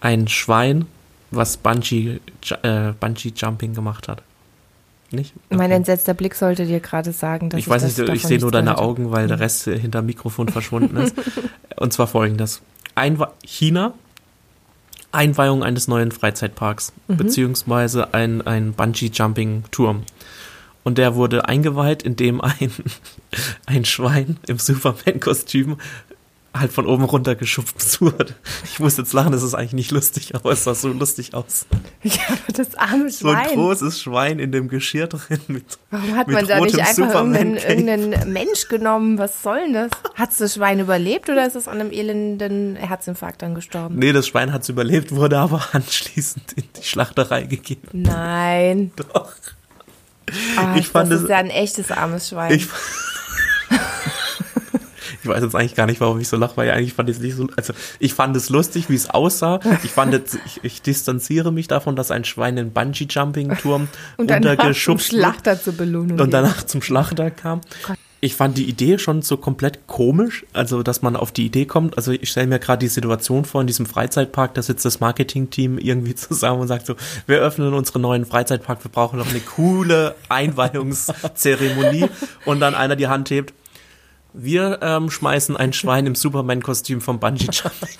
ein 0.00 0.26
Schwein, 0.28 0.86
was 1.30 1.56
Bungee, 1.56 2.20
äh, 2.62 2.92
Bungee 2.98 3.32
Jumping 3.34 3.74
gemacht 3.74 4.08
hat. 4.08 4.22
Nicht? 5.12 5.32
Mein 5.50 5.66
Okay. 5.66 5.74
entsetzter 5.74 6.14
Blick 6.14 6.34
sollte 6.34 6.66
dir 6.66 6.80
gerade 6.80 7.12
sagen, 7.12 7.48
dass 7.48 7.58
ich, 7.58 7.66
ich 7.66 7.70
weiß 7.70 7.84
nicht, 7.84 7.96
ich 7.98 8.22
sehe 8.24 8.40
nur 8.40 8.50
deine. 8.50 8.78
Augen, 8.78 9.12
weil 9.12 9.24
Mhm. 9.24 9.28
der 9.28 9.38
Rest 9.40 9.68
äh, 9.68 9.78
hinter 9.78 10.00
dem 10.02 10.06
Mikrofon 10.06 10.48
verschwunden 10.48 10.96
ist. 10.96 11.14
Und 11.76 11.92
zwar 11.92 12.08
folgendes. 12.08 12.60
Einwe 12.96 13.32
China, 13.44 13.94
Einweihung 15.12 15.62
eines 15.62 15.86
neuen 15.88 16.10
Freizeitparks, 16.12 16.92
Mhm. 17.08 17.16
beziehungsweise 17.16 18.12
ein, 18.14 18.42
ein 18.46 18.72
Bungee-Jumping-Turm. 18.72 20.02
Und 20.82 20.98
der 20.98 21.14
wurde 21.16 21.48
eingeweiht, 21.48 22.02
indem 22.02 22.40
ein, 22.40 22.70
ein 23.66 23.84
Schwein 23.84 24.38
im 24.46 24.58
Superman-Kostüm 24.58 25.78
halt 26.58 26.72
von 26.72 26.86
oben 26.86 27.04
runter 27.04 27.34
geschubst 27.34 28.00
wurde. 28.00 28.34
Ich 28.64 28.78
muss 28.80 28.96
jetzt 28.96 29.12
lachen, 29.12 29.32
das 29.32 29.42
ist 29.42 29.54
eigentlich 29.54 29.72
nicht 29.74 29.90
lustig, 29.90 30.34
aber 30.34 30.52
es 30.52 30.64
sah 30.64 30.74
so 30.74 30.88
lustig 30.88 31.34
aus. 31.34 31.66
Ja, 32.02 32.12
aber 32.28 32.52
das 32.54 32.74
arme 32.76 33.10
So 33.10 33.28
ein 33.28 33.44
Schwein. 33.44 33.54
großes 33.54 34.00
Schwein 34.02 34.38
in 34.38 34.52
dem 34.52 34.68
Geschirr 34.68 35.06
drin 35.06 35.40
mit 35.48 35.64
Warum 35.90 36.16
hat 36.16 36.28
man 36.28 36.46
da 36.46 36.60
nicht 36.60 36.78
einfach 36.80 37.14
irgendeinen, 37.14 37.56
irgendeinen 37.56 38.32
Mensch 38.32 38.68
genommen? 38.68 39.18
Was 39.18 39.42
soll 39.42 39.60
denn 39.64 39.72
das? 39.72 39.90
Hat 40.14 40.30
das 40.38 40.54
Schwein 40.54 40.80
überlebt 40.80 41.28
oder 41.28 41.46
ist 41.46 41.56
es 41.56 41.68
an 41.68 41.80
einem 41.80 41.90
elenden 41.92 42.76
Herzinfarkt 42.76 43.42
dann 43.42 43.54
gestorben? 43.54 43.96
Nee, 43.98 44.12
das 44.12 44.26
Schwein 44.26 44.52
hat's 44.52 44.68
überlebt, 44.68 45.14
wurde 45.14 45.38
aber 45.38 45.62
anschließend 45.72 46.52
in 46.54 46.64
die 46.76 46.82
Schlachterei 46.82 47.42
gegeben. 47.44 47.88
Nein. 47.92 48.92
Doch. 48.96 49.32
Ah, 50.56 50.74
Ich 50.76 50.88
fand 50.88 51.10
das 51.10 51.18
es- 51.18 51.24
ist 51.24 51.30
ja 51.30 51.36
ein 51.36 51.50
echtes 51.50 51.90
armes 51.92 52.28
Schwein. 52.30 52.52
Ich, 52.52 52.66
ich 55.26 55.34
weiß 55.34 55.42
jetzt 55.42 55.54
eigentlich 55.54 55.74
gar 55.74 55.86
nicht, 55.86 56.00
warum 56.00 56.20
ich 56.20 56.28
so 56.28 56.36
lache, 56.36 56.56
weil 56.56 56.70
eigentlich 56.70 56.94
fand 56.94 57.10
ich 57.10 57.16
es 57.16 57.22
nicht 57.22 57.34
so. 57.34 57.48
Also 57.56 57.72
ich 57.98 58.14
fand 58.14 58.36
es 58.36 58.48
lustig, 58.48 58.88
wie 58.88 58.94
es 58.94 59.10
aussah. 59.10 59.60
Ich 59.82 59.90
fand 59.90 60.12
jetzt, 60.12 60.38
ich, 60.46 60.60
ich 60.62 60.82
distanziere 60.82 61.52
mich 61.52 61.68
davon, 61.68 61.96
dass 61.96 62.10
ein 62.10 62.24
Schwein 62.24 62.56
in 62.56 62.72
Bungee-Jumping-Turm 62.72 63.88
und 64.16 64.30
danach 64.30 64.72
zum 64.72 64.98
Schlachter 64.98 65.60
zur 65.60 65.74
Belohnung. 65.74 66.20
und 66.20 66.32
danach 66.32 66.64
zum 66.64 66.82
Schlachter 66.82 67.30
kam. 67.30 67.60
Ich 68.20 68.34
fand 68.34 68.56
die 68.56 68.68
Idee 68.68 68.98
schon 68.98 69.20
so 69.20 69.36
komplett 69.36 69.86
komisch, 69.86 70.46
also 70.52 70.82
dass 70.82 71.02
man 71.02 71.16
auf 71.16 71.32
die 71.32 71.44
Idee 71.46 71.66
kommt. 71.66 71.96
Also 71.96 72.12
ich 72.12 72.30
stelle 72.30 72.46
mir 72.46 72.58
gerade 72.58 72.80
die 72.80 72.88
Situation 72.88 73.44
vor 73.44 73.60
in 73.60 73.66
diesem 73.66 73.84
Freizeitpark, 73.84 74.54
da 74.54 74.62
sitzt 74.62 74.84
das 74.84 75.00
Marketingteam 75.00 75.78
irgendwie 75.78 76.14
zusammen 76.14 76.62
und 76.62 76.68
sagt 76.68 76.86
so, 76.86 76.96
wir 77.26 77.38
öffnen 77.38 77.74
unseren 77.74 78.02
neuen 78.02 78.24
Freizeitpark, 78.24 78.82
wir 78.84 78.90
brauchen 78.90 79.18
noch 79.18 79.28
eine 79.28 79.40
coole 79.40 80.14
Einweihungszeremonie 80.28 82.06
und 82.46 82.60
dann 82.60 82.74
einer 82.74 82.96
die 82.96 83.08
Hand 83.08 83.30
hebt. 83.30 83.52
Wir 84.38 84.80
ähm, 84.82 85.10
schmeißen 85.10 85.56
ein 85.56 85.72
Schwein 85.72 86.04
im 86.04 86.14
Superman-Kostüm 86.14 87.00
vom 87.00 87.18
Bungee 87.18 87.48
Jumping. 87.50 87.88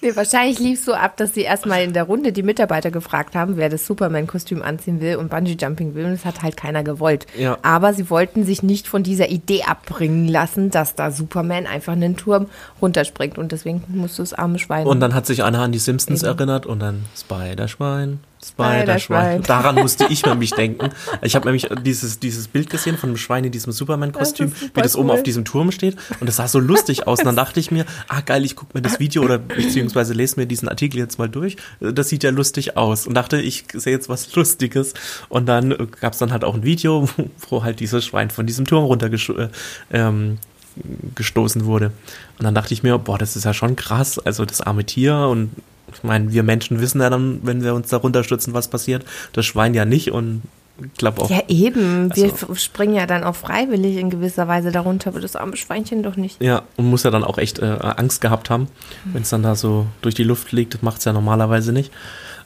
Nee, 0.00 0.14
wahrscheinlich 0.14 0.60
lief 0.60 0.78
es 0.78 0.84
so 0.84 0.92
ab, 0.92 1.16
dass 1.16 1.34
sie 1.34 1.40
erstmal 1.40 1.82
in 1.82 1.92
der 1.92 2.04
Runde 2.04 2.30
die 2.32 2.44
Mitarbeiter 2.44 2.92
gefragt 2.92 3.34
haben, 3.34 3.56
wer 3.56 3.68
das 3.68 3.84
Superman-Kostüm 3.86 4.62
anziehen 4.62 5.00
will 5.00 5.16
und 5.16 5.28
Bungee-Jumping 5.28 5.94
will. 5.94 6.04
Und 6.04 6.12
das 6.12 6.24
hat 6.24 6.42
halt 6.42 6.56
keiner 6.56 6.84
gewollt. 6.84 7.26
Ja. 7.36 7.58
Aber 7.62 7.94
sie 7.94 8.08
wollten 8.08 8.44
sich 8.44 8.62
nicht 8.62 8.86
von 8.86 9.02
dieser 9.02 9.28
Idee 9.28 9.64
abbringen 9.64 10.28
lassen, 10.28 10.70
dass 10.70 10.94
da 10.94 11.10
Superman 11.10 11.66
einfach 11.66 11.94
einen 11.94 12.16
Turm 12.16 12.46
runterspringt. 12.80 13.38
Und 13.38 13.50
deswegen 13.50 13.82
musste 13.88 14.22
das 14.22 14.34
arme 14.34 14.58
Schwein. 14.60 14.86
Und 14.86 15.00
dann 15.00 15.14
hat 15.14 15.26
sich 15.26 15.42
einer 15.42 15.60
an 15.60 15.72
die 15.72 15.78
Simpsons 15.78 16.22
Eben. 16.22 16.32
erinnert 16.32 16.66
und 16.66 16.78
dann 16.80 17.04
Spider-Schwein, 17.16 18.20
Spider-Schwein. 18.44 19.42
Daran 19.42 19.76
musste 19.76 20.06
ich 20.08 20.24
nämlich 20.24 20.52
denken. 20.52 20.90
Ich 21.22 21.34
habe 21.34 21.46
nämlich 21.46 21.68
dieses, 21.82 22.20
dieses 22.20 22.48
Bild 22.48 22.70
gesehen 22.70 22.96
von 22.96 23.10
einem 23.10 23.16
Schwein 23.16 23.44
in 23.44 23.52
diesem 23.52 23.72
Superman-Kostüm, 23.72 24.52
wie 24.74 24.80
das 24.80 24.96
oben 24.96 25.10
cool. 25.10 25.16
auf 25.16 25.22
diesem 25.22 25.44
Turm 25.44 25.72
steht. 25.72 25.96
Und 26.20 26.26
das 26.28 26.36
sah 26.36 26.48
so 26.48 26.58
lustig 26.58 27.06
aus. 27.06 27.20
Und 27.20 27.26
dann 27.26 27.36
dachte 27.36 27.60
ich 27.60 27.70
mir, 27.70 27.84
ah 28.08 28.20
geil, 28.20 28.44
ich 28.44 28.56
gucke 28.56 28.76
mir 28.76 28.82
das 28.82 29.00
Video 29.00 29.22
oder 29.22 29.38
beziehungsweise 29.38 30.14
lese 30.14 30.38
mir 30.38 30.46
diesen 30.46 30.68
Artikel 30.68 30.98
jetzt 30.98 31.18
mal 31.18 31.28
durch. 31.28 31.56
Das 31.80 32.08
sieht 32.08 32.22
ja 32.22 32.30
lustig 32.30 32.76
aus. 32.76 33.06
Und 33.06 33.14
dachte, 33.14 33.40
ich 33.40 33.64
sehe 33.72 33.92
jetzt 33.92 34.08
was 34.08 34.34
Lustiges. 34.34 34.94
Und 35.28 35.46
dann 35.46 35.76
gab 36.00 36.12
es 36.12 36.18
dann 36.18 36.32
halt 36.32 36.44
auch 36.44 36.54
ein 36.54 36.62
Video, 36.62 37.08
wo 37.48 37.64
halt 37.64 37.80
dieses 37.80 38.04
Schwein 38.04 38.30
von 38.30 38.46
diesem 38.46 38.66
Turm 38.66 38.84
runtergestoßen 38.84 39.50
ähm, 39.92 40.38
gestoßen 41.14 41.64
wurde. 41.64 41.92
Und 42.38 42.44
dann 42.44 42.54
dachte 42.54 42.74
ich 42.74 42.82
mir, 42.82 42.98
boah, 42.98 43.18
das 43.18 43.36
ist 43.36 43.44
ja 43.44 43.54
schon 43.54 43.76
krass. 43.76 44.18
Also 44.18 44.44
das 44.44 44.60
arme 44.60 44.84
Tier 44.84 45.16
und 45.30 45.50
ich 45.92 46.02
meine, 46.04 46.32
wir 46.32 46.42
Menschen 46.42 46.80
wissen 46.80 47.00
ja 47.00 47.08
dann, 47.10 47.40
wenn 47.44 47.62
wir 47.62 47.74
uns 47.74 47.88
da 47.88 47.96
runterstützen, 47.96 48.52
was 48.54 48.68
passiert. 48.68 49.04
Das 49.32 49.46
Schwein 49.46 49.72
ja 49.74 49.84
nicht 49.84 50.10
und 50.12 50.42
ich 50.80 50.94
glaube 50.94 51.22
auch. 51.22 51.30
ja, 51.30 51.40
eben. 51.48 52.14
Wir 52.14 52.30
Also- 52.30 52.54
springen 52.54 52.94
ja 52.94 53.06
dann 53.06 53.24
auch 53.24 53.34
freiwillig 53.34 53.96
in 53.96 54.10
gewisser 54.10 54.46
Weise 54.46 54.70
darunter, 54.70 55.10
aber 55.10 55.20
das 55.20 55.34
arme 55.34 55.56
Schweinchen 55.56 56.02
doch 56.04 56.14
nicht. 56.16 56.40
Ja, 56.42 56.62
und 56.76 56.88
muss 56.90 57.02
ja 57.02 57.10
dann 57.10 57.24
auch 57.24 57.38
echt 57.38 57.58
äh, 57.58 57.64
Angst 57.80 58.20
gehabt 58.20 58.48
haben, 58.50 58.68
wenn 59.06 59.22
es 59.22 59.30
dann 59.30 59.42
da 59.42 59.56
so 59.56 59.86
durch 60.02 60.14
die 60.14 60.22
Luft 60.24 60.48
fliegt. 60.48 60.74
Das 60.74 60.82
macht 60.82 60.98
es 60.98 61.04
ja 61.04 61.12
normalerweise 61.12 61.72
nicht. 61.72 61.90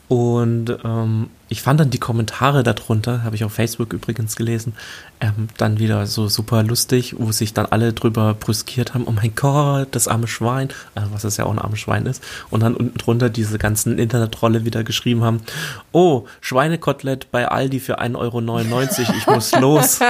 Und 0.09 0.77
ähm, 0.85 1.31
ich 1.53 1.61
fand 1.61 1.81
dann 1.81 1.91
die 1.91 1.99
Kommentare 1.99 2.63
darunter, 2.63 3.25
habe 3.25 3.37
ich 3.37 3.45
auf 3.45 3.53
Facebook 3.53 3.93
übrigens 3.93 4.37
gelesen, 4.37 4.73
ähm, 5.21 5.49
dann 5.59 5.79
wieder 5.79 6.07
so 6.07 6.27
super 6.29 6.63
lustig, 6.63 7.15
wo 7.19 7.31
sich 7.31 7.53
dann 7.53 7.67
alle 7.67 7.93
drüber 7.93 8.33
brüskiert 8.33 8.95
haben, 8.95 9.05
oh 9.07 9.13
mein 9.13 9.35
Gott, 9.35 9.89
das 9.91 10.09
arme 10.09 10.27
Schwein, 10.27 10.71
also 10.95 11.13
was 11.13 11.25
es 11.25 11.37
ja 11.37 11.45
auch 11.45 11.53
ein 11.53 11.59
armes 11.59 11.79
Schwein 11.79 12.07
ist. 12.07 12.25
Und 12.49 12.63
dann 12.63 12.75
unten 12.75 12.97
drunter 12.97 13.29
diese 13.29 13.59
ganzen 13.59 13.99
Internetrolle 13.99 14.65
wieder 14.65 14.83
geschrieben 14.83 15.23
haben, 15.25 15.43
oh, 15.93 16.25
Schweinekotelett 16.41 17.31
bei 17.31 17.47
Aldi 17.47 17.81
für 17.81 18.01
1,99 18.01 18.17
Euro, 18.17 19.15
ich 19.19 19.27
muss 19.27 19.53
los. 19.61 20.01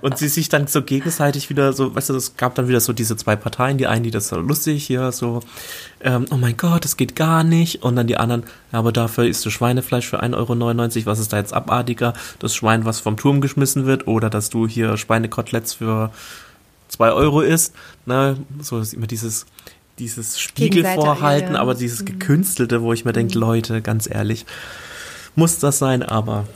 Und 0.00 0.16
sie 0.16 0.28
sich 0.28 0.48
dann 0.48 0.66
so 0.66 0.82
gegenseitig 0.82 1.50
wieder 1.50 1.74
so, 1.74 1.94
weißt 1.94 2.08
du, 2.08 2.16
es 2.16 2.36
gab 2.36 2.54
dann 2.54 2.68
wieder 2.68 2.80
so 2.80 2.94
diese 2.94 3.16
zwei 3.16 3.36
Parteien, 3.36 3.76
die 3.76 3.86
einen, 3.86 4.02
die 4.02 4.10
das 4.10 4.28
so 4.28 4.40
lustig 4.40 4.86
hier 4.86 5.12
so, 5.12 5.40
ähm, 6.00 6.26
oh 6.30 6.36
mein 6.36 6.56
Gott, 6.56 6.84
das 6.84 6.96
geht 6.96 7.16
gar 7.16 7.44
nicht. 7.44 7.82
Und 7.82 7.96
dann 7.96 8.06
die 8.06 8.16
anderen, 8.16 8.44
ja, 8.72 8.78
aber 8.78 8.87
dafür 8.90 9.26
isst 9.26 9.44
du 9.44 9.50
Schweinefleisch 9.50 10.08
für 10.08 10.22
1,99 10.22 10.98
Euro, 10.98 11.06
was 11.06 11.18
ist 11.18 11.32
da 11.32 11.38
jetzt 11.38 11.52
abartiger? 11.52 12.12
Das 12.38 12.54
Schwein, 12.54 12.84
was 12.84 13.00
vom 13.00 13.16
Turm 13.16 13.40
geschmissen 13.40 13.86
wird, 13.86 14.06
oder 14.06 14.30
dass 14.30 14.50
du 14.50 14.66
hier 14.66 14.96
Schweinekoteletts 14.96 15.74
für 15.74 16.10
2 16.88 17.12
Euro 17.12 17.40
isst. 17.40 17.74
Ne? 18.06 18.36
So 18.60 18.78
ist 18.78 18.94
immer 18.94 19.06
dieses, 19.06 19.46
dieses 19.98 20.38
Spiegelvorhalten, 20.40 21.56
aber 21.56 21.74
dieses 21.74 22.04
Gekünstelte, 22.04 22.82
wo 22.82 22.92
ich 22.92 23.04
mir 23.04 23.12
denke, 23.12 23.38
Leute, 23.38 23.82
ganz 23.82 24.08
ehrlich, 24.08 24.46
muss 25.34 25.58
das 25.58 25.78
sein, 25.78 26.02
aber 26.02 26.46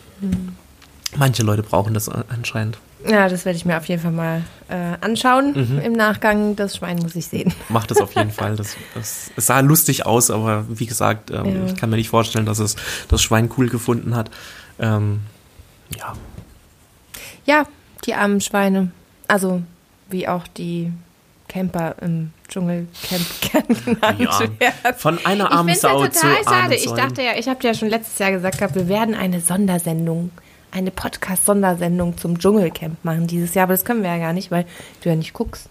manche 1.17 1.43
Leute 1.43 1.62
brauchen 1.62 1.95
das 1.95 2.09
anscheinend. 2.09 2.79
Ja, 3.09 3.29
das 3.29 3.45
werde 3.45 3.57
ich 3.57 3.65
mir 3.65 3.77
auf 3.77 3.87
jeden 3.87 4.01
Fall 4.03 4.13
mal 4.13 4.43
äh, 4.69 4.75
anschauen 5.05 5.53
Mhm. 5.55 5.79
im 5.81 5.93
Nachgang. 5.93 6.55
Das 6.57 6.77
Schwein 6.77 6.99
muss 6.99 7.17
ich 7.17 7.27
sehen. 7.27 7.53
macht 7.69 7.91
es 7.91 8.01
auf 8.01 8.15
jeden 8.15 8.31
Fall. 8.31 8.57
Das, 8.57 8.77
das, 8.95 9.31
es 9.37 9.47
sah 9.47 9.61
lustig 9.61 10.07
aus, 10.07 10.31
aber 10.31 10.65
wie 10.69 10.87
gesagt, 10.87 11.31
ähm, 11.31 11.45
Ja. 11.47 11.65
ich 11.67 11.77
kann 11.77 11.91
mir 11.91 11.97
nicht 11.97 12.09
vorstellen, 12.11 12.47
dass 12.47 12.59
es 12.59 12.77
das 13.09 13.21
Schwein 13.23 13.51
cool 13.59 13.69
gefunden 13.69 14.15
hat. 14.15 14.31
Ähm, 14.79 15.21
ja, 15.97 16.13
Ja, 17.45 17.67
die 18.07 18.15
armen 18.15 18.41
Schweine. 18.41 18.91
Also, 19.29 19.63
wie 20.09 20.29
auch 20.29 20.47
die 20.49 20.93
Camper 21.49 21.97
im 22.01 22.33
Dschungelcamp 22.49 23.27
kennengelernt 23.41 24.19
Ja, 24.21 24.39
werden. 24.41 24.97
von 24.97 25.19
einer 25.27 25.51
armen 25.51 25.75
Sau 25.75 26.03
es 26.05 26.15
zu 26.15 26.21
total 26.27 26.45
schade. 26.45 26.75
Ich 26.77 26.91
dachte 26.91 27.23
ja, 27.23 27.33
ich 27.37 27.49
habe 27.49 27.61
dir 27.61 27.69
ja 27.69 27.75
schon 27.75 27.89
letztes 27.89 28.19
Jahr 28.19 28.31
gesagt 28.33 28.59
gehabt, 28.59 28.75
wir 28.75 28.89
werden 28.89 29.15
eine 29.15 29.41
Sondersendung, 29.41 30.31
eine 30.73 30.91
Podcast-Sondersendung 30.91 32.19
zum 32.19 32.38
Dschungelcamp 32.38 33.05
machen 33.05 33.26
dieses 33.26 33.55
Jahr. 33.55 33.64
Aber 33.64 33.75
das 33.75 33.85
können 33.85 34.02
wir 34.02 34.11
ja 34.11 34.19
gar 34.19 34.33
nicht, 34.33 34.50
weil 34.50 34.67
du 35.02 35.09
ja 35.11 35.14
nicht 35.14 35.33
guckst. 35.33 35.69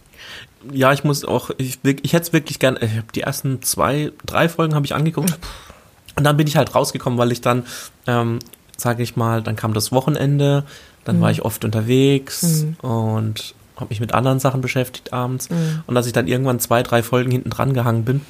Ja, 0.72 0.93
ich 0.93 1.03
muss 1.03 1.25
auch, 1.25 1.50
ich, 1.58 1.79
ich 1.84 2.13
hätte 2.13 2.24
es 2.24 2.34
wirklich 2.34 2.60
gern, 2.60 2.77
ich 2.79 2.91
habe 2.91 3.12
die 3.13 3.22
ersten 3.22 3.62
zwei, 3.63 4.12
drei 4.25 4.48
Folgen 4.48 4.75
habe 4.75 4.86
ich 4.86 4.93
angeguckt. 4.93 5.38
Und 6.15 6.24
dann 6.24 6.38
bin 6.38 6.46
ich 6.46 6.58
halt 6.58 6.75
rausgekommen, 6.75 7.17
weil 7.17 7.31
ich 7.31 7.41
dann, 7.41 7.65
ähm, 8.05 8.39
sage 8.77 9.01
ich 9.01 9.15
mal, 9.15 9.41
dann 9.41 9.55
kam 9.55 9.74
das 9.74 9.91
Wochenende, 9.91 10.65
dann 11.05 11.22
war 11.22 11.31
ich 11.31 11.43
oft 11.43 11.65
unterwegs 11.65 12.65
und 12.81 13.55
habe 13.82 13.90
mich 13.90 14.00
mit 14.00 14.14
anderen 14.14 14.40
Sachen 14.40 14.62
beschäftigt 14.62 15.12
abends. 15.14 15.50
Und 15.88 15.96
dass 15.96 16.08
ich 16.08 16.14
dann 16.14 16.28
irgendwann 16.28 16.60
zwei, 16.60 16.84
drei 16.84 17.04
Folgen 17.04 17.32
hinten 17.32 17.50
dran 17.50 17.74
gehangen 17.74 18.06
bin 18.06 18.22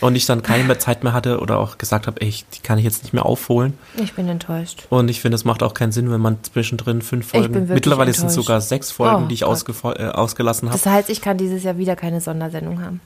und 0.00 0.14
ich 0.14 0.26
dann 0.26 0.42
keine 0.42 0.64
mehr 0.64 0.78
Zeit 0.78 1.02
mehr 1.02 1.12
hatte 1.12 1.40
oder 1.40 1.58
auch 1.58 1.78
gesagt 1.78 2.06
habe, 2.06 2.20
ey, 2.20 2.32
die 2.54 2.60
kann 2.62 2.78
ich 2.78 2.84
jetzt 2.84 3.02
nicht 3.02 3.12
mehr 3.12 3.26
aufholen. 3.26 3.74
Ich 3.96 4.14
bin 4.14 4.28
enttäuscht. 4.28 4.86
Und 4.90 5.08
ich 5.08 5.20
finde, 5.20 5.34
es 5.36 5.44
macht 5.44 5.62
auch 5.62 5.74
keinen 5.74 5.92
Sinn, 5.92 6.10
wenn 6.10 6.20
man 6.20 6.38
zwischendrin 6.42 7.02
fünf 7.02 7.28
Folgen, 7.28 7.66
mittlerweile 7.68 8.12
sind 8.12 8.26
es 8.26 8.32
enttäuscht. 8.32 8.46
sogar 8.46 8.60
sechs 8.60 8.90
Folgen, 8.90 9.24
Oh 9.24 9.26
die 9.26 9.34
ich 9.34 9.42
äh, 9.42 9.44
ausgelassen 9.46 10.68
habe. 10.68 10.78
Das 10.78 10.86
heißt, 10.86 11.10
ich 11.10 11.20
kann 11.20 11.38
dieses 11.38 11.64
Jahr 11.64 11.78
wieder 11.78 11.96
keine 11.96 12.20
Sondersendung 12.20 12.82
haben. 12.82 13.00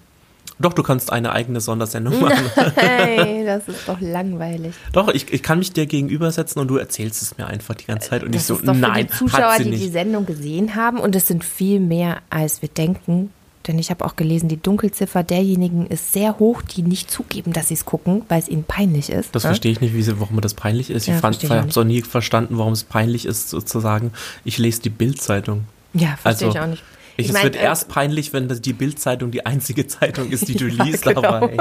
Doch, 0.62 0.72
du 0.72 0.82
kannst 0.82 1.12
eine 1.12 1.32
eigene 1.32 1.60
Sondersendung 1.60 2.20
machen. 2.20 2.44
Hey, 2.76 3.44
das 3.44 3.68
ist 3.68 3.86
doch 3.88 4.00
langweilig. 4.00 4.74
Doch, 4.92 5.08
ich, 5.08 5.32
ich 5.32 5.42
kann 5.42 5.58
mich 5.58 5.72
dir 5.72 5.86
gegenübersetzen 5.86 6.60
und 6.60 6.68
du 6.68 6.76
erzählst 6.76 7.20
es 7.22 7.36
mir 7.36 7.46
einfach 7.46 7.74
die 7.74 7.86
ganze 7.86 8.10
Zeit 8.10 8.22
und 8.22 8.30
ich 8.30 8.36
Das 8.36 8.46
so, 8.46 8.54
ist 8.56 8.66
doch 8.66 8.74
nein, 8.74 9.08
für 9.08 9.24
die 9.24 9.30
Zuschauer, 9.30 9.56
die 9.58 9.70
nicht. 9.70 9.82
die 9.82 9.88
Sendung 9.90 10.26
gesehen 10.26 10.74
haben 10.74 10.98
und 10.98 11.14
es 11.16 11.26
sind 11.28 11.44
viel 11.44 11.80
mehr, 11.80 12.18
als 12.30 12.62
wir 12.62 12.68
denken. 12.68 13.30
Denn 13.66 13.78
ich 13.78 13.90
habe 13.90 14.04
auch 14.04 14.16
gelesen, 14.16 14.48
die 14.48 14.60
Dunkelziffer 14.60 15.22
derjenigen 15.22 15.86
ist 15.86 16.12
sehr 16.12 16.38
hoch, 16.38 16.62
die 16.62 16.82
nicht 16.82 17.10
zugeben, 17.10 17.52
dass 17.52 17.68
sie 17.68 17.74
es 17.74 17.84
gucken, 17.84 18.22
weil 18.28 18.40
es 18.40 18.48
ihnen 18.48 18.64
peinlich 18.64 19.08
ist. 19.10 19.34
das 19.34 19.44
ne? 19.44 19.50
verstehe 19.50 19.70
ich 19.72 19.80
nicht, 19.80 19.94
wie 19.94 20.20
warum 20.20 20.40
das 20.40 20.54
peinlich 20.54 20.90
ist. 20.90 21.06
Ja, 21.06 21.14
ich 21.14 21.42
ich 21.42 21.50
habe 21.50 21.68
es 21.68 21.78
auch 21.78 21.84
nie 21.84 22.02
verstanden, 22.02 22.58
warum 22.58 22.72
es 22.72 22.82
peinlich 22.82 23.24
ist, 23.24 23.50
sozusagen, 23.50 24.12
ich 24.44 24.58
lese 24.58 24.82
die 24.82 24.90
Bildzeitung. 24.90 25.64
Ja, 25.94 26.16
verstehe 26.20 26.48
Also, 26.48 26.58
ich 26.58 26.60
auch 26.64 26.66
nicht. 26.66 26.82
Ich, 27.22 27.28
es 27.28 27.32
mein, 27.34 27.44
wird 27.44 27.56
äh, 27.56 27.62
erst 27.62 27.88
peinlich, 27.88 28.32
wenn 28.32 28.48
das 28.48 28.60
die 28.60 28.72
Bildzeitung 28.72 29.30
die 29.30 29.46
einzige 29.46 29.86
Zeitung 29.86 30.30
ist, 30.30 30.48
die 30.48 30.54
du 30.56 30.66
Ja, 30.68 30.84
liest, 30.84 31.04
genau. 31.04 31.22
aber 31.22 31.50
ey, 31.52 31.58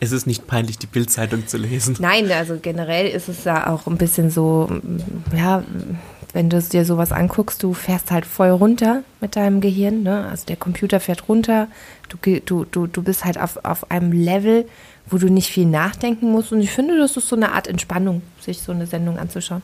es 0.00 0.12
ist 0.12 0.26
nicht 0.26 0.46
peinlich, 0.46 0.78
die 0.78 0.86
Bildzeitung 0.86 1.46
zu 1.46 1.56
lesen. 1.58 1.96
Nein, 2.00 2.30
also 2.32 2.58
generell 2.60 3.08
ist 3.08 3.28
es 3.28 3.44
ja 3.44 3.68
auch 3.68 3.86
ein 3.86 3.96
bisschen 3.98 4.30
so, 4.30 4.68
ja, 5.36 5.62
wenn 6.32 6.48
du 6.48 6.60
dir 6.62 6.84
sowas 6.84 7.12
anguckst, 7.12 7.62
du 7.62 7.74
fährst 7.74 8.10
halt 8.10 8.24
voll 8.24 8.50
runter 8.50 9.02
mit 9.20 9.36
deinem 9.36 9.60
Gehirn, 9.60 10.02
ne? 10.02 10.28
Also 10.30 10.46
der 10.46 10.56
Computer 10.56 11.00
fährt 11.00 11.28
runter, 11.28 11.68
du, 12.08 12.40
du, 12.40 12.64
du, 12.64 12.86
du 12.86 13.02
bist 13.02 13.24
halt 13.24 13.38
auf, 13.38 13.64
auf 13.64 13.90
einem 13.90 14.12
Level, 14.12 14.66
wo 15.08 15.18
du 15.18 15.28
nicht 15.28 15.50
viel 15.50 15.66
nachdenken 15.66 16.30
musst. 16.30 16.52
Und 16.52 16.60
ich 16.60 16.70
finde, 16.70 16.96
das 16.98 17.16
ist 17.16 17.28
so 17.28 17.36
eine 17.36 17.52
Art 17.52 17.66
Entspannung, 17.66 18.22
sich 18.40 18.60
so 18.62 18.70
eine 18.72 18.86
Sendung 18.86 19.18
anzuschauen. 19.18 19.62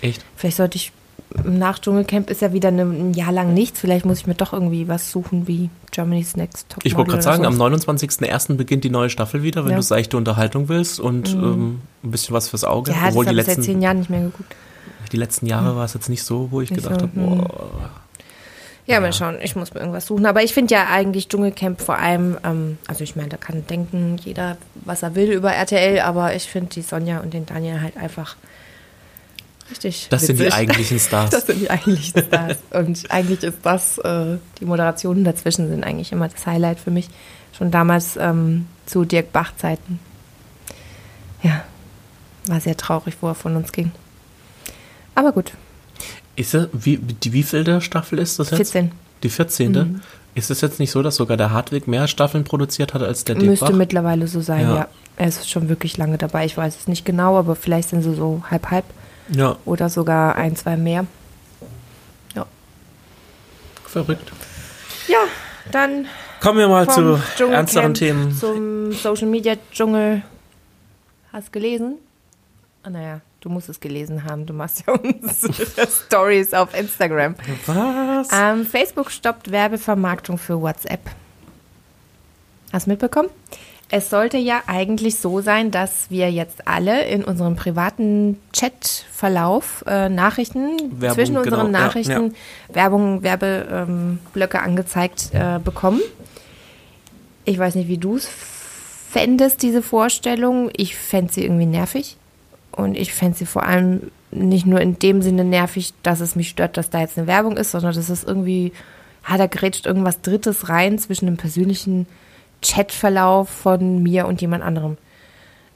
Echt? 0.00 0.24
Vielleicht 0.36 0.56
sollte 0.56 0.76
ich 0.76 0.92
nach 1.44 1.78
Dschungelcamp 1.78 2.30
ist 2.30 2.40
ja 2.40 2.52
wieder 2.52 2.68
eine, 2.68 2.82
ein 2.82 3.12
Jahr 3.14 3.32
lang 3.32 3.52
nichts. 3.52 3.80
Vielleicht 3.80 4.04
muss 4.06 4.18
ich 4.20 4.26
mir 4.26 4.34
doch 4.34 4.52
irgendwie 4.52 4.88
was 4.88 5.10
suchen 5.10 5.46
wie 5.48 5.70
Germany's 5.90 6.36
Next 6.36 6.68
Top 6.68 6.84
Ich 6.86 6.94
wollte 6.96 7.10
gerade 7.10 7.22
sagen, 7.22 7.44
am 7.44 7.54
sowas. 7.56 7.80
29.01. 7.98 8.54
beginnt 8.56 8.84
die 8.84 8.90
neue 8.90 9.10
Staffel 9.10 9.42
wieder, 9.42 9.64
wenn 9.64 9.72
Ja. 9.72 9.76
du 9.76 9.82
seichte 9.82 10.16
Unterhaltung 10.16 10.68
willst 10.68 11.00
und 11.00 11.32
ähm, 11.34 11.80
ein 12.04 12.10
bisschen 12.10 12.34
was 12.34 12.48
fürs 12.48 12.64
Auge. 12.64 12.92
Ja, 12.92 12.98
das 13.00 13.08
Obwohl 13.10 13.24
die 13.24 13.30
habe 13.30 13.40
ich 13.40 13.46
seit 13.46 13.56
letzten, 13.56 13.72
zehn 13.72 13.82
Jahren 13.82 13.98
nicht 13.98 14.10
mehr 14.10 14.20
geguckt. 14.20 14.54
die 15.12 15.16
letzten 15.16 15.46
Jahre 15.46 15.76
war 15.76 15.84
es 15.84 15.94
jetzt 15.94 16.08
nicht 16.08 16.22
so, 16.22 16.48
wo 16.50 16.60
ich 16.60 16.70
Nicht 16.70 16.82
gedacht 16.84 17.00
so, 17.00 17.06
habe, 17.06 17.14
hm. 17.20 17.38
boah, 17.38 17.90
Ja, 18.86 19.00
mal 19.00 19.12
schauen. 19.12 19.36
Ich 19.42 19.56
muss 19.56 19.74
mir 19.74 19.80
irgendwas 19.80 20.06
suchen. 20.06 20.26
Aber 20.26 20.44
ich 20.44 20.54
finde 20.54 20.74
ja 20.74 20.86
eigentlich 20.88 21.28
Dschungelcamp 21.28 21.80
vor 21.80 21.98
allem, 21.98 22.36
ähm, 22.44 22.78
also 22.86 23.02
ich 23.02 23.16
meine, 23.16 23.28
da 23.30 23.36
kann 23.36 23.66
denken 23.66 24.16
jeder, 24.24 24.56
was 24.84 25.02
er 25.02 25.16
will 25.16 25.32
über 25.32 25.52
RTL, 25.52 26.00
aber 26.00 26.34
ich 26.36 26.44
finde 26.44 26.68
die 26.70 26.82
Sonja 26.82 27.18
und 27.18 27.34
den 27.34 27.46
Daniel 27.46 27.80
halt 27.82 27.96
einfach 27.96 28.36
richtig. 29.70 30.06
das 30.10 30.22
sind 30.26 30.36
die 30.38 30.44
witzig. 30.44 30.54
eigentlichen 30.54 30.98
Stars. 30.98 31.30
Das 31.30 31.46
sind 31.46 31.60
die 31.60 31.70
eigentlichen 31.70 32.22
Stars. 32.24 32.58
und 32.72 33.10
eigentlich 33.10 33.42
ist 33.42 33.58
das, 33.62 33.98
äh, 33.98 34.36
die 34.60 34.64
Moderationen 34.64 35.24
dazwischen 35.24 35.68
sind 35.68 35.84
eigentlich 35.84 36.12
immer 36.12 36.28
das 36.28 36.46
Highlight 36.46 36.78
für 36.80 36.90
mich. 36.90 37.08
Schon 37.56 37.70
damals 37.70 38.16
ähm, 38.16 38.66
zu 38.84 39.04
Dirk 39.04 39.32
Bach-Zeiten. 39.32 39.98
Ja, 41.42 41.64
war 42.46 42.60
sehr 42.60 42.76
traurig, 42.76 43.16
wo 43.20 43.28
er 43.28 43.34
von 43.34 43.56
uns 43.56 43.72
ging. 43.72 43.92
Aber 45.14 45.32
gut, 45.32 45.52
Ist 46.36 46.54
er, 46.54 46.68
wie, 46.72 46.98
die 46.98 47.32
wievielte 47.32 47.80
Staffel 47.80 48.18
ist 48.18 48.38
das 48.38 48.50
jetzt? 48.50 48.72
14. 48.72 48.92
Die 49.22 49.30
14. 49.30 50.02
Ist 50.34 50.50
es 50.50 50.60
jetzt 50.60 50.78
nicht 50.78 50.90
so, 50.90 51.02
dass 51.02 51.16
sogar 51.16 51.38
der 51.38 51.50
Hartwig 51.50 51.88
mehr 51.88 52.06
Staffeln 52.08 52.44
produziert 52.44 52.92
hat 52.92 53.02
als 53.02 53.24
der 53.24 53.36
Müsste 53.36 53.48
Dirk 53.48 53.60
Bach? 53.60 53.70
mittlerweile 53.72 54.28
so 54.28 54.40
sein, 54.42 54.60
Ja. 54.62 54.74
ja. 54.74 54.88
Er 55.18 55.28
ist 55.28 55.48
schon 55.48 55.70
wirklich 55.70 55.96
lange 55.96 56.18
dabei. 56.18 56.44
Ich 56.44 56.58
weiß 56.58 56.76
es 56.78 56.88
nicht 56.88 57.06
genau, 57.06 57.38
aber 57.38 57.56
vielleicht 57.56 57.88
sind 57.88 58.02
sie 58.02 58.14
so 58.14 58.42
halb-halb 58.50 58.84
Ja, 59.28 59.56
oder 59.64 59.88
sogar 59.88 60.36
ein, 60.36 60.56
zwei 60.56 60.76
mehr. 60.76 61.06
Ja, 62.34 62.46
verrückt. 63.84 64.32
ja 65.08 65.18
dann 65.72 66.06
Kommen 66.40 66.58
wir 66.58 66.68
mal 66.68 66.88
zu 66.88 67.18
ernsteren 67.42 67.94
Themen. 67.94 68.32
zum 68.32 68.92
Social 68.92 69.26
Media 69.26 69.56
Dschungel. 69.72 70.22
Hast 71.32 71.52
gelesen? 71.52 71.96
Ah, 72.82 72.90
naja, 72.90 73.20
du 73.40 73.48
musst 73.48 73.68
es 73.68 73.80
gelesen 73.80 74.24
haben. 74.24 74.46
Du 74.46 74.52
machst 74.52 74.84
ja 74.86 74.92
unsere 75.22 75.88
Stories 75.88 76.54
auf 76.54 76.72
Instagram. 76.78 77.34
Was? 77.66 78.28
Ähm, 78.32 78.64
Facebook 78.64 79.10
stoppt 79.10 79.50
Werbevermarktung 79.50 80.38
für 80.38 80.60
WhatsApp. 80.60 81.00
Hast 82.72 82.86
du 82.86 82.90
mitbekommen? 82.90 83.28
Es 83.88 84.10
sollte 84.10 84.36
ja 84.36 84.62
eigentlich 84.66 85.16
so 85.16 85.40
sein, 85.40 85.70
dass 85.70 86.10
wir 86.10 86.30
jetzt 86.32 86.66
alle 86.66 87.04
in 87.04 87.22
unserem 87.22 87.54
privaten 87.54 88.40
Chatverlauf 88.52 89.84
äh, 89.86 90.08
Nachrichten 90.08 91.00
Werbung, 91.00 91.14
zwischen 91.14 91.36
unseren 91.36 91.66
genau, 91.66 91.78
ja, 91.78 91.86
Nachrichten 91.86 92.34
Werbung, 92.68 93.22
Werbeblöcke 93.22 94.58
ähm, 94.58 94.64
angezeigt 94.64 95.30
äh, 95.32 95.60
bekommen. 95.62 96.00
Ich 97.44 97.58
weiß 97.58 97.76
nicht, 97.76 97.86
wie 97.86 97.98
du 97.98 98.16
es 98.16 98.28
fändest, 99.08 99.62
diese 99.62 99.82
Vorstellung. 99.82 100.68
Ich 100.76 100.96
fände 100.96 101.32
sie 101.32 101.44
irgendwie 101.44 101.66
nervig. 101.66 102.16
Und 102.72 102.96
ich 102.96 103.14
fände 103.14 103.38
sie 103.38 103.46
vor 103.46 103.62
allem 103.62 104.10
nicht 104.32 104.66
nur 104.66 104.80
in 104.80 104.98
dem 104.98 105.22
Sinne 105.22 105.44
nervig, 105.44 105.94
dass 106.02 106.20
es 106.20 106.34
mich 106.34 106.48
stört, 106.48 106.76
dass 106.76 106.90
da 106.90 107.00
jetzt 107.00 107.16
eine 107.16 107.28
Werbung 107.28 107.56
ist, 107.56 107.70
sondern 107.70 107.94
dass 107.94 108.08
es 108.08 108.24
irgendwie, 108.24 108.72
ah, 109.24 109.38
da 109.38 109.46
grätscht 109.46 109.86
irgendwas 109.86 110.20
Drittes 110.20 110.68
rein 110.68 110.98
zwischen 110.98 111.26
dem 111.26 111.36
persönlichen 111.36 112.06
Chatverlauf 112.62 113.48
von 113.48 114.02
mir 114.02 114.26
und 114.26 114.40
jemand 114.40 114.62
anderem. 114.64 114.96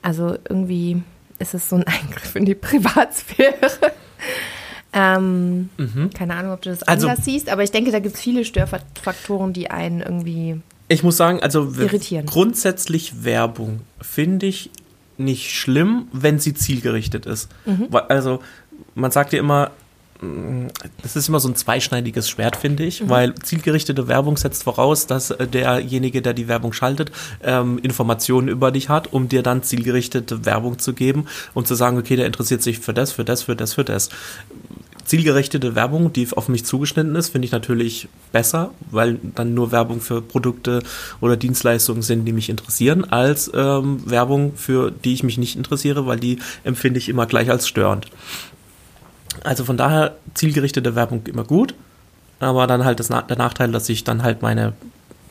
Also 0.03 0.37
irgendwie 0.49 1.03
ist 1.39 1.55
es 1.55 1.69
so 1.69 1.77
ein 1.77 1.85
Eingriff 1.87 2.35
in 2.37 2.45
die 2.45 2.55
Privatsphäre. 2.55 3.55
ähm, 4.93 5.69
Keine 6.15 6.35
Ahnung, 6.35 6.53
ob 6.53 6.63
du 6.63 6.71
das 6.71 6.83
Also- 6.83 7.09
anders 7.09 7.25
siehst, 7.25 7.49
aber 7.49 7.63
ich 7.63 7.71
denke, 7.71 7.91
da 7.93 7.99
gibt 8.01 8.17
es 8.17 8.21
viele 8.21 8.45
Störfaktoren, 8.45 9.53
die 9.53 9.71
einen 9.71 10.01
irgendwie. 10.01 10.61
Ich 10.89 11.03
muss 11.05 11.17
sagen, 11.17 11.41
also 11.41 11.73
Irritieren. 11.79 12.27
grundsätzlich 12.27 13.23
Werbung 13.25 13.81
finde 14.01 14.47
ich 14.47 14.71
nicht 15.19 15.51
schlimm, 15.55 16.09
wenn 16.13 16.39
sie 16.41 16.55
zielgerichtet 16.55 17.27
ist. 17.27 17.49
Mhm. 17.67 17.89
Also 18.09 18.41
man 18.95 19.11
sagt 19.13 19.33
ja 19.33 19.39
immer, 19.39 19.67
mm, 19.67 19.71
das 21.03 21.17
ist 21.17 21.29
immer 21.29 21.41
so 21.41 21.49
ein 21.49 21.57
zweischneidiges 21.57 22.29
Schwert, 22.29 22.57
finde 22.57 22.85
ich, 22.85 23.01
Mhm. 23.01 23.09
weil 23.09 23.35
zielgerichtete 23.37 24.07
Werbung 24.07 24.37
setzt 24.37 24.65
voraus, 24.65 25.07
dass 25.07 25.31
äh, 25.31 25.47
derjenige, 25.47 26.21
der 26.21 26.35
die 26.35 26.47
Werbung 26.49 26.73
schaltet, 26.73 27.11
ähm, 27.43 27.79
Informationen 27.79 28.49
über 28.49 28.71
dich 28.71 28.89
hat, 28.89 29.13
um 29.13 29.29
dir 29.29 29.43
dann 29.43 29.63
zielgerichtete 29.63 30.45
Werbung 30.45 30.79
zu 30.79 30.93
geben 30.93 31.27
und 31.55 31.67
zu 31.67 31.75
sagen, 31.75 31.99
okay, 31.99 32.17
der 32.17 32.27
interessiert 32.27 32.63
sich 32.63 32.79
für 32.81 32.93
das, 32.93 33.13
für 33.13 33.25
das, 33.25 33.43
für 33.45 33.57
das, 33.57 33.75
für 33.75 33.85
das 33.85 34.11
zielgerichtete 35.05 35.75
Werbung, 35.75 36.13
die 36.13 36.29
auf 36.37 36.49
mich 36.49 36.65
zugeschnitten 36.65 37.17
ist, 37.17 37.31
finde 37.31 37.47
ich 37.47 37.51
natürlich 37.51 38.09
besser, 38.31 38.71
weil 38.93 39.19
dann 39.35 39.55
nur 39.55 39.73
Werbung 39.73 40.01
für 40.01 40.23
Produkte 40.23 40.85
oder 41.21 41.37
Dienstleistungen 41.37 42.03
sind, 42.03 42.27
die 42.27 42.33
mich 42.33 42.49
interessieren, 42.49 43.05
als 43.05 43.51
ähm, 43.53 44.03
Werbung, 44.09 44.53
für 44.55 44.93
die 44.93 45.15
ich 45.15 45.25
mich 45.25 45.37
nicht 45.37 45.57
interessiere, 45.57 46.07
weil 46.07 46.21
die 46.21 46.39
empfinde 46.63 46.99
ich 46.99 47.09
immer 47.09 47.27
gleich 47.27 47.51
als 47.51 47.67
störend. 47.67 48.07
Also 49.45 49.65
von 49.65 49.77
daher 49.77 50.17
zielgerichtete 50.35 50.95
Werbung 50.95 51.23
immer 51.27 51.45
gut, 51.45 51.75
aber 52.41 52.67
dann 52.67 52.85
halt 52.85 53.01
das, 53.01 53.09
der 53.09 53.37
Nachteil, 53.37 53.73
dass 53.73 53.89
ich 53.89 54.05
dann 54.05 54.23
halt 54.23 54.43
meine 54.43 54.73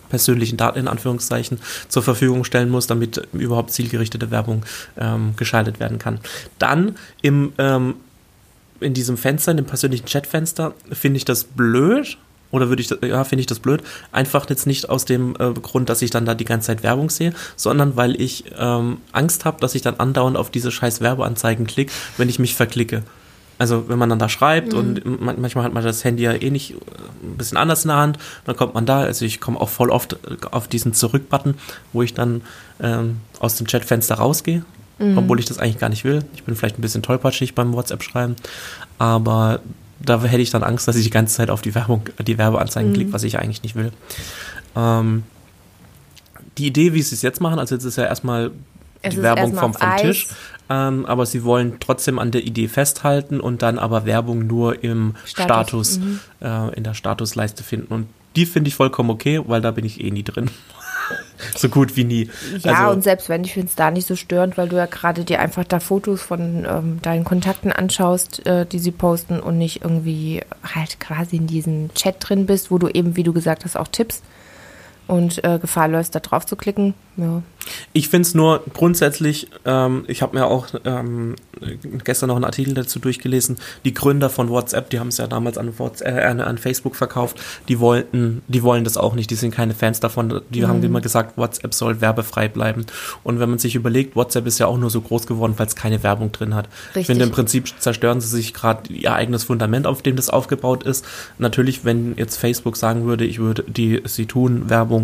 persönlichen 0.10 0.58
Daten 0.58 0.80
in 0.80 0.88
Anführungszeichen 0.88 1.60
zur 1.88 2.02
Verfügung 2.02 2.44
stellen 2.44 2.70
muss, 2.70 2.88
damit 2.88 3.28
überhaupt 3.34 3.72
zielgerichtete 3.72 4.32
Werbung 4.32 4.66
ähm, 4.98 5.34
geschaltet 5.38 5.80
werden 5.80 6.00
kann. 6.00 6.20
Dann 6.58 6.96
im 7.22 7.54
ähm, 7.60 7.96
in 8.80 8.94
diesem 8.94 9.18
Fenster, 9.18 9.52
in 9.52 9.58
dem 9.58 9.66
persönlichen 9.66 10.06
Chatfenster, 10.06 10.74
finde 10.92 11.18
ich 11.18 11.26
das 11.26 11.44
blöd. 11.44 12.18
Oder 12.52 12.70
würde 12.70 12.82
ich, 12.82 12.90
ja, 12.90 13.24
finde 13.26 13.42
ich 13.42 13.46
das 13.46 13.60
blöd. 13.60 13.84
Einfach 14.12 14.50
jetzt 14.50 14.66
nicht 14.66 14.90
aus 14.90 15.06
dem 15.06 15.36
äh, 15.38 15.52
Grund, 15.54 15.88
dass 15.88 16.02
ich 16.02 16.10
dann 16.10 16.26
da 16.26 16.34
die 16.34 16.46
ganze 16.46 16.68
Zeit 16.68 16.82
Werbung 16.82 17.12
sehe, 17.12 17.34
sondern 17.56 17.96
weil 17.96 18.20
ich 18.20 18.46
ähm, 18.58 18.98
Angst 19.12 19.46
habe, 19.46 19.60
dass 19.62 19.76
ich 19.76 19.84
dann 19.84 19.96
andauernd 20.00 20.36
auf 20.36 20.50
diese 20.50 20.72
scheiß 20.72 21.00
Werbeanzeigen 21.00 21.68
klicke, 21.68 21.92
wenn 22.18 22.28
ich 22.28 22.40
mich 22.40 22.56
verklicke. 22.56 23.04
Also 23.60 23.90
wenn 23.90 24.00
man 24.00 24.10
dann 24.10 24.20
da 24.20 24.30
schreibt 24.30 24.72
mhm. 24.72 24.80
und 24.80 25.22
manchmal 25.38 25.66
hat 25.66 25.74
man 25.74 25.84
das 25.84 26.04
Handy 26.06 26.24
ja 26.24 26.32
eh 26.32 26.50
nicht 26.50 26.72
äh, 26.72 26.76
ein 27.24 27.38
bisschen 27.38 27.58
anders 27.58 27.84
in 27.84 27.90
der 27.90 27.98
Hand, 27.98 28.18
dann 28.46 28.56
kommt 28.56 28.74
man 28.74 28.86
da, 28.86 29.02
also 29.02 29.26
ich 29.26 29.42
komme 29.42 29.60
auch 29.60 29.70
voll 29.70 29.90
oft 29.92 30.14
äh, 30.14 30.18
auf 30.50 30.70
diesen 30.70 30.94
Zurück-Button, 30.94 31.56
wo 31.92 32.02
ich 32.02 32.14
dann 32.14 32.42
ähm, 32.82 33.18
aus 33.40 33.56
dem 33.56 33.68
Chatfenster 33.68 34.16
rausgehe, 34.16 34.64
mhm. 34.98 35.18
obwohl 35.18 35.40
ich 35.40 35.46
das 35.46 35.60
eigentlich 35.60 35.78
gar 35.78 35.90
nicht 35.90 36.06
will. 36.06 36.24
Ich 36.34 36.46
bin 36.46 36.56
vielleicht 36.56 36.80
ein 36.80 36.82
bisschen 36.82 37.04
tollpatschig 37.04 37.54
beim 37.54 37.74
WhatsApp-Schreiben, 37.74 38.38
aber 38.98 39.60
da 40.00 40.24
hätte 40.24 40.42
ich 40.42 40.52
dann 40.52 40.64
Angst, 40.64 40.88
dass 40.88 40.96
ich 40.96 41.04
die 41.04 41.10
ganze 41.10 41.36
Zeit 41.36 41.50
auf 41.50 41.62
die 41.62 41.76
Werbung, 41.76 42.04
die 42.26 42.38
Werbeanzeigen 42.38 42.92
mhm. 42.92 42.96
klicke, 42.96 43.14
was 43.14 43.24
ich 43.24 43.38
eigentlich 43.38 43.64
nicht 43.64 43.76
will. 43.76 43.92
Ähm, 44.78 45.24
die 46.58 46.68
Idee, 46.68 46.94
wie 46.94 47.02
sie 47.02 47.16
es 47.16 47.22
jetzt 47.22 47.42
machen, 47.42 47.60
also 47.60 47.76
jetzt 47.76 47.84
ist 47.84 47.98
ja 47.98 48.06
erstmal 48.06 48.52
es 49.02 49.16
die 49.16 49.22
Werbung 49.22 49.54
vom, 49.54 49.74
vom 49.74 49.98
Tisch, 49.98 50.28
ähm, 50.70 51.06
aber 51.06 51.26
sie 51.26 51.44
wollen 51.44 51.78
trotzdem 51.80 52.20
an 52.20 52.32
der 52.32 52.44
Idee 52.44 52.68
festhalten 52.68 53.40
und 53.40 53.62
dann 53.62 53.80
aber 53.80 54.06
Werbung 54.06 54.46
nur 54.46 54.84
im 54.84 55.16
Status, 55.26 55.96
Status 55.96 56.00
mhm. 56.00 56.20
äh, 56.42 56.76
in 56.76 56.84
der 56.84 56.94
Statusleiste 56.94 57.64
finden. 57.64 57.94
Und 57.94 58.08
die 58.36 58.46
finde 58.46 58.68
ich 58.68 58.76
vollkommen 58.76 59.10
okay, 59.10 59.42
weil 59.46 59.62
da 59.62 59.72
bin 59.72 59.86
ich 59.86 60.04
eh 60.04 60.12
nie 60.12 60.24
drin. 60.24 60.50
so 61.56 61.70
gut 61.70 61.96
wie 61.96 62.04
nie. 62.04 62.30
Ja, 62.60 62.74
also, 62.74 62.94
und 62.94 63.04
selbst 63.04 63.30
wenn, 63.30 63.44
ich 63.44 63.54
finde 63.54 63.68
es 63.68 63.76
da 63.76 63.90
nicht 63.90 64.08
so 64.08 64.16
störend, 64.16 64.58
weil 64.58 64.70
du 64.70 64.76
ja 64.76 64.86
gerade 64.86 65.24
dir 65.24 65.40
einfach 65.40 65.64
da 65.64 65.80
Fotos 65.80 66.22
von 66.22 66.66
ähm, 66.70 67.00
deinen 67.02 67.24
Kontakten 67.24 67.72
anschaust, 67.72 68.46
äh, 68.46 68.66
die 68.66 68.80
sie 68.80 68.92
posten 68.92 69.40
und 69.40 69.58
nicht 69.58 69.84
irgendwie 69.84 70.42
halt 70.62 71.00
quasi 71.00 71.38
in 71.38 71.48
diesem 71.48 71.94
Chat 71.96 72.18
drin 72.20 72.46
bist, 72.46 72.70
wo 72.70 72.78
du 72.78 72.90
eben, 72.90 73.16
wie 73.16 73.24
du 73.24 73.34
gesagt 73.34 73.66
hast, 73.66 73.76
auch 73.76 73.88
tippst 73.88 74.24
und 75.10 75.44
äh, 75.44 75.58
Gefahr 75.58 75.88
läufst, 75.88 76.14
da 76.14 76.20
drauf 76.20 76.46
zu 76.46 76.56
klicken. 76.56 76.94
Ja. 77.18 77.42
Ich 77.94 78.10
finde 78.10 78.28
es 78.28 78.36
nur 78.36 78.64
grundsätzlich, 78.74 79.48
ähm, 79.66 80.06
ich 80.08 80.22
habe 80.22 80.38
mir 80.38 80.46
auch 80.46 80.68
ähm, 80.86 81.36
gestern 82.04 82.28
noch 82.28 82.36
einen 82.36 82.46
Artikel 82.46 82.74
dazu 82.76 83.00
durchgelesen, 83.00 83.58
die 83.86 83.94
Gründer 83.94 84.30
von 84.30 84.50
WhatsApp, 84.50 84.90
die 84.92 85.00
haben 85.00 85.10
es 85.10 85.18
ja 85.18 85.28
damals 85.28 85.58
an, 85.58 85.78
WhatsApp, 85.78 86.16
äh, 86.16 86.42
an 86.42 86.58
Facebook 86.58 86.96
verkauft, 86.96 87.42
die 87.68 87.80
wollten, 87.80 88.44
die 88.48 88.64
wollen 88.64 88.84
das 88.84 88.98
auch 88.98 89.16
nicht, 89.16 89.30
die 89.32 89.36
sind 89.36 89.54
keine 89.54 89.74
Fans 89.74 90.00
davon, 90.00 90.42
die 90.50 90.62
mhm. 90.62 90.68
haben 90.68 90.84
immer 90.84 91.02
gesagt, 91.02 91.38
WhatsApp 91.38 91.74
soll 91.74 92.02
werbefrei 92.02 92.48
bleiben. 92.48 92.86
Und 93.24 93.40
wenn 93.40 93.50
man 93.50 93.60
sich 93.60 93.76
überlegt, 93.76 94.16
WhatsApp 94.16 94.46
ist 94.46 94.60
ja 94.60 94.68
auch 94.68 94.78
nur 94.78 94.92
so 94.92 95.02
groß 95.02 95.26
geworden, 95.26 95.56
weil 95.58 95.68
es 95.68 95.76
keine 95.76 96.04
Werbung 96.04 96.32
drin 96.32 96.54
hat. 96.54 96.70
Richtig. 96.90 97.02
Ich 97.02 97.08
finde, 97.08 97.26
im 97.26 97.32
Prinzip 97.32 97.68
zerstören 97.80 98.22
sie 98.22 98.28
sich 98.28 98.54
gerade 98.54 98.94
ihr 98.94 99.14
eigenes 99.14 99.44
Fundament, 99.44 99.88
auf 99.88 100.04
dem 100.04 100.16
das 100.16 100.30
aufgebaut 100.30 100.84
ist. 100.84 101.04
Natürlich, 101.40 101.84
wenn 101.84 102.16
jetzt 102.16 102.38
Facebook 102.38 102.78
sagen 102.78 103.06
würde, 103.06 103.26
ich 103.26 103.40
würde 103.40 103.64
die, 103.68 104.02
sie 104.06 104.28
tun 104.28 104.70
Werbung 104.70 104.99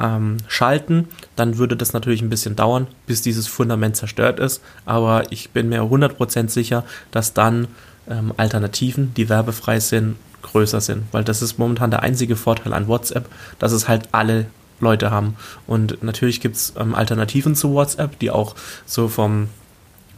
ähm, 0.00 0.38
schalten, 0.48 1.08
dann 1.36 1.58
würde 1.58 1.76
das 1.76 1.92
natürlich 1.92 2.22
ein 2.22 2.30
bisschen 2.30 2.56
dauern, 2.56 2.86
bis 3.06 3.22
dieses 3.22 3.46
Fundament 3.46 3.96
zerstört 3.96 4.40
ist. 4.40 4.62
Aber 4.84 5.30
ich 5.30 5.50
bin 5.50 5.68
mir 5.68 5.82
100% 5.82 6.48
sicher, 6.48 6.84
dass 7.10 7.34
dann 7.34 7.68
ähm, 8.08 8.32
Alternativen, 8.36 9.14
die 9.14 9.28
werbefrei 9.28 9.80
sind, 9.80 10.16
größer 10.42 10.80
sind. 10.80 11.04
Weil 11.12 11.24
das 11.24 11.42
ist 11.42 11.58
momentan 11.58 11.90
der 11.90 12.02
einzige 12.02 12.36
Vorteil 12.36 12.72
an 12.72 12.88
WhatsApp, 12.88 13.28
dass 13.58 13.72
es 13.72 13.88
halt 13.88 14.08
alle 14.12 14.46
Leute 14.80 15.10
haben. 15.10 15.36
Und 15.66 16.02
natürlich 16.02 16.40
gibt 16.40 16.56
es 16.56 16.74
ähm, 16.78 16.94
Alternativen 16.94 17.54
zu 17.54 17.72
WhatsApp, 17.72 18.18
die 18.18 18.30
auch 18.30 18.54
so 18.86 19.08
vom 19.08 19.48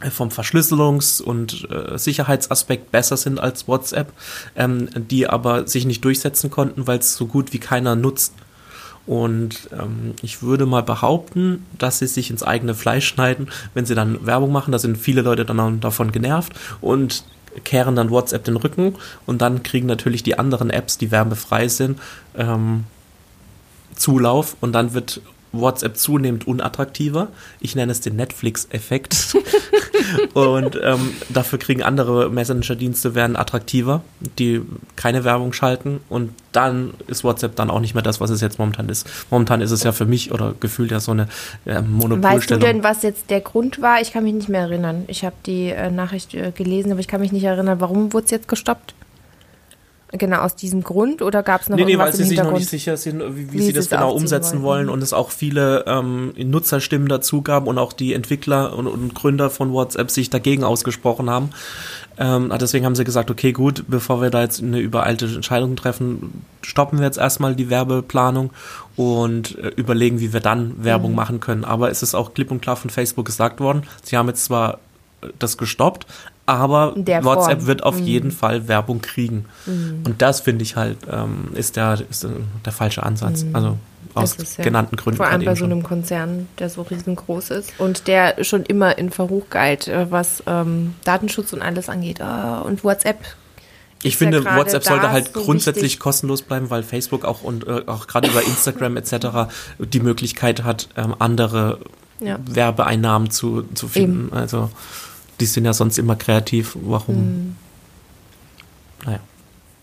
vom 0.09 0.29
Verschlüsselungs- 0.29 1.21
und 1.21 1.69
äh, 1.69 1.95
Sicherheitsaspekt 1.95 2.91
besser 2.91 3.17
sind 3.17 3.39
als 3.39 3.67
WhatsApp, 3.67 4.11
ähm, 4.55 4.89
die 4.95 5.27
aber 5.27 5.67
sich 5.67 5.85
nicht 5.85 6.03
durchsetzen 6.03 6.49
konnten, 6.49 6.87
weil 6.87 6.97
es 6.97 7.15
so 7.15 7.27
gut 7.27 7.53
wie 7.53 7.59
keiner 7.59 7.95
nutzt. 7.95 8.33
Und 9.07 9.69
ähm, 9.71 10.13
ich 10.21 10.41
würde 10.41 10.65
mal 10.65 10.83
behaupten, 10.83 11.65
dass 11.77 11.99
sie 11.99 12.07
sich 12.07 12.29
ins 12.29 12.43
eigene 12.43 12.75
Fleisch 12.75 13.07
schneiden, 13.07 13.49
wenn 13.73 13.85
sie 13.85 13.95
dann 13.95 14.25
Werbung 14.25 14.51
machen. 14.51 14.71
Da 14.71 14.79
sind 14.79 14.97
viele 14.97 15.21
Leute 15.21 15.45
dann 15.45 15.79
davon 15.79 16.11
genervt 16.11 16.53
und 16.81 17.23
kehren 17.63 17.95
dann 17.95 18.09
WhatsApp 18.09 18.43
den 18.45 18.55
Rücken 18.55 18.95
und 19.25 19.41
dann 19.41 19.63
kriegen 19.63 19.87
natürlich 19.87 20.23
die 20.23 20.39
anderen 20.39 20.69
Apps, 20.69 20.97
die 20.97 21.11
werbefrei 21.11 21.67
sind, 21.67 21.99
ähm, 22.37 22.85
Zulauf 23.95 24.55
und 24.61 24.71
dann 24.71 24.93
wird 24.93 25.21
WhatsApp 25.51 25.97
zunehmend 25.97 26.47
unattraktiver. 26.47 27.27
Ich 27.59 27.75
nenne 27.75 27.91
es 27.91 28.01
den 28.01 28.15
Netflix-Effekt. 28.15 29.35
und 30.33 30.79
ähm, 30.81 31.13
dafür 31.29 31.59
kriegen 31.59 31.83
andere 31.83 32.29
Messenger-Dienste 32.29 33.15
werden 33.15 33.35
attraktiver, 33.35 34.01
die 34.39 34.61
keine 34.95 35.23
Werbung 35.23 35.53
schalten. 35.53 36.01
Und 36.09 36.33
dann 36.51 36.93
ist 37.07 37.23
WhatsApp 37.23 37.55
dann 37.55 37.69
auch 37.69 37.79
nicht 37.79 37.93
mehr 37.93 38.03
das, 38.03 38.19
was 38.19 38.29
es 38.29 38.41
jetzt 38.41 38.59
momentan 38.59 38.89
ist. 38.89 39.07
Momentan 39.29 39.61
ist 39.61 39.71
es 39.71 39.83
ja 39.83 39.91
für 39.91 40.05
mich 40.05 40.31
oder 40.31 40.53
gefühlt 40.59 40.91
ja 40.91 40.99
so 40.99 41.11
eine 41.11 41.27
äh, 41.65 41.81
Monopolstellung. 41.81 42.23
Weißt 42.23 42.51
du 42.51 42.57
denn, 42.57 42.83
was 42.83 43.03
jetzt 43.03 43.29
der 43.29 43.41
Grund 43.41 43.81
war? 43.81 44.01
Ich 44.01 44.11
kann 44.11 44.23
mich 44.23 44.33
nicht 44.33 44.49
mehr 44.49 44.61
erinnern. 44.61 45.03
Ich 45.07 45.25
habe 45.25 45.35
die 45.45 45.69
äh, 45.69 45.91
Nachricht 45.91 46.33
äh, 46.33 46.51
gelesen, 46.51 46.91
aber 46.91 46.99
ich 46.99 47.07
kann 47.07 47.21
mich 47.21 47.31
nicht 47.31 47.43
erinnern. 47.43 47.79
Warum 47.79 48.13
wurde 48.13 48.25
es 48.25 48.31
jetzt 48.31 48.47
gestoppt? 48.47 48.93
Genau, 50.13 50.39
aus 50.39 50.55
diesem 50.55 50.83
Grund 50.83 51.21
oder 51.21 51.41
gab 51.41 51.61
es 51.61 51.69
noch 51.69 51.77
nee, 51.77 51.85
nee, 51.85 51.97
weil 51.97 52.13
sie 52.13 52.25
sich 52.25 52.37
noch 52.37 52.51
nicht 52.51 52.69
sicher 52.69 52.97
sind, 52.97 53.21
wie, 53.35 53.53
wie, 53.53 53.53
wie 53.53 53.61
sie 53.63 53.73
das 53.73 53.89
genau 53.89 54.11
umsetzen 54.11 54.61
wollen. 54.61 54.87
wollen 54.87 54.89
und 54.89 55.01
es 55.01 55.13
auch 55.13 55.31
viele 55.31 55.85
ähm, 55.87 56.33
Nutzerstimmen 56.37 57.07
dazu 57.07 57.41
gab 57.41 57.65
und 57.65 57.77
auch 57.77 57.93
die 57.93 58.13
Entwickler 58.13 58.75
und, 58.77 58.87
und 58.87 59.15
Gründer 59.15 59.49
von 59.49 59.71
WhatsApp 59.71 60.11
sich 60.11 60.29
dagegen 60.29 60.65
ausgesprochen 60.65 61.29
haben. 61.29 61.51
Ähm, 62.17 62.51
deswegen 62.59 62.85
haben 62.85 62.95
sie 62.95 63.05
gesagt, 63.05 63.31
okay, 63.31 63.53
gut, 63.53 63.85
bevor 63.87 64.21
wir 64.21 64.29
da 64.29 64.41
jetzt 64.41 64.61
eine 64.61 64.79
übereilte 64.79 65.27
Entscheidung 65.27 65.77
treffen, 65.77 66.43
stoppen 66.61 66.99
wir 66.99 67.05
jetzt 67.05 67.17
erstmal 67.17 67.55
die 67.55 67.69
Werbeplanung 67.69 68.51
und 68.97 69.57
äh, 69.59 69.69
überlegen, 69.69 70.19
wie 70.19 70.33
wir 70.33 70.41
dann 70.41 70.83
Werbung 70.83 71.11
mhm. 71.11 71.15
machen 71.15 71.39
können. 71.39 71.63
Aber 71.63 71.89
es 71.89 72.03
ist 72.03 72.15
auch 72.15 72.33
klipp 72.33 72.51
und 72.51 72.61
klar 72.61 72.75
von 72.75 72.89
Facebook 72.89 73.25
gesagt 73.25 73.61
worden, 73.61 73.83
sie 74.03 74.17
haben 74.17 74.27
jetzt 74.27 74.43
zwar 74.43 74.79
das 75.39 75.57
gestoppt, 75.57 76.05
aber 76.45 76.95
WhatsApp 76.95 77.59
Form. 77.59 77.67
wird 77.67 77.83
auf 77.83 77.99
mhm. 77.99 78.05
jeden 78.05 78.31
Fall 78.31 78.67
Werbung 78.67 79.01
kriegen. 79.01 79.45
Mhm. 79.65 80.03
Und 80.05 80.21
das 80.21 80.41
finde 80.41 80.63
ich 80.63 80.75
halt, 80.75 80.97
ähm, 81.09 81.49
ist, 81.53 81.75
der, 81.75 81.99
ist 82.09 82.27
der 82.65 82.73
falsche 82.73 83.03
Ansatz. 83.03 83.43
Mhm. 83.43 83.55
Also 83.55 83.77
aus 84.13 84.35
ja 84.57 84.63
genannten 84.63 84.97
Gründen. 84.97 85.17
Vor 85.17 85.27
allem 85.27 85.45
bei 85.45 85.55
so 85.55 85.65
einem 85.65 85.83
Konzern, 85.83 86.47
der 86.59 86.69
so 86.69 86.81
riesengroß 86.81 87.51
ist 87.51 87.73
und 87.77 88.07
der 88.07 88.43
schon 88.43 88.63
immer 88.63 88.97
in 88.97 89.09
Verruch 89.09 89.49
galt, 89.49 89.87
äh, 89.87 90.11
was 90.11 90.43
ähm, 90.47 90.95
Datenschutz 91.03 91.53
und 91.53 91.61
alles 91.61 91.87
angeht. 91.89 92.19
Oh, 92.21 92.65
und 92.65 92.83
WhatsApp 92.83 93.17
ich 94.03 94.17
finde, 94.17 94.41
ja 94.43 94.57
WhatsApp 94.57 94.83
sollte 94.83 95.11
halt 95.11 95.33
so 95.33 95.41
grundsätzlich 95.41 95.83
wichtig. 95.83 95.99
kostenlos 95.99 96.41
bleiben, 96.41 96.69
weil 96.69 96.83
Facebook 96.83 97.23
auch 97.23 97.43
und 97.43 97.67
äh, 97.67 97.83
auch 97.85 98.07
gerade 98.07 98.29
über 98.29 98.41
Instagram 98.41 98.97
etc. 98.97 99.51
die 99.77 99.99
Möglichkeit 99.99 100.63
hat, 100.63 100.89
ähm, 100.97 101.15
andere 101.19 101.79
ja. 102.19 102.39
Werbeeinnahmen 102.45 103.29
zu, 103.29 103.63
zu 103.73 103.87
finden. 103.87 104.27
Eben. 104.27 104.33
Also 104.33 104.71
die 105.41 105.47
sind 105.47 105.65
ja 105.65 105.73
sonst 105.73 105.97
immer 105.97 106.15
kreativ. 106.15 106.77
Warum? 106.81 107.15
Mhm. 107.15 107.55
Naja. 109.05 109.19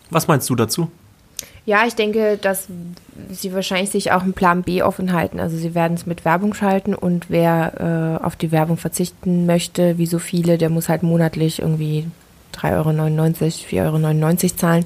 Was 0.09 0.27
meinst 0.27 0.49
du 0.49 0.55
dazu? 0.55 0.89
Ja, 1.65 1.85
ich 1.85 1.93
denke, 1.93 2.37
dass 2.41 2.67
sie 3.29 3.53
wahrscheinlich 3.53 3.91
sich 3.91 4.11
auch 4.11 4.23
einen 4.23 4.33
Plan 4.33 4.63
B 4.63 4.81
offen 4.81 5.13
halten. 5.13 5.39
Also 5.39 5.57
sie 5.57 5.75
werden 5.75 5.93
es 5.93 6.07
mit 6.07 6.25
Werbung 6.25 6.53
schalten 6.55 6.95
und 6.95 7.29
wer 7.29 8.19
äh, 8.21 8.25
auf 8.25 8.35
die 8.35 8.51
Werbung 8.51 8.77
verzichten 8.77 9.45
möchte, 9.45 9.99
wie 9.99 10.07
so 10.07 10.17
viele, 10.17 10.57
der 10.57 10.69
muss 10.69 10.89
halt 10.89 11.03
monatlich 11.03 11.59
irgendwie 11.59 12.07
3,99 12.55 12.73
Euro, 12.73 13.97
4,99 13.97 14.43
Euro 14.43 14.55
zahlen, 14.55 14.85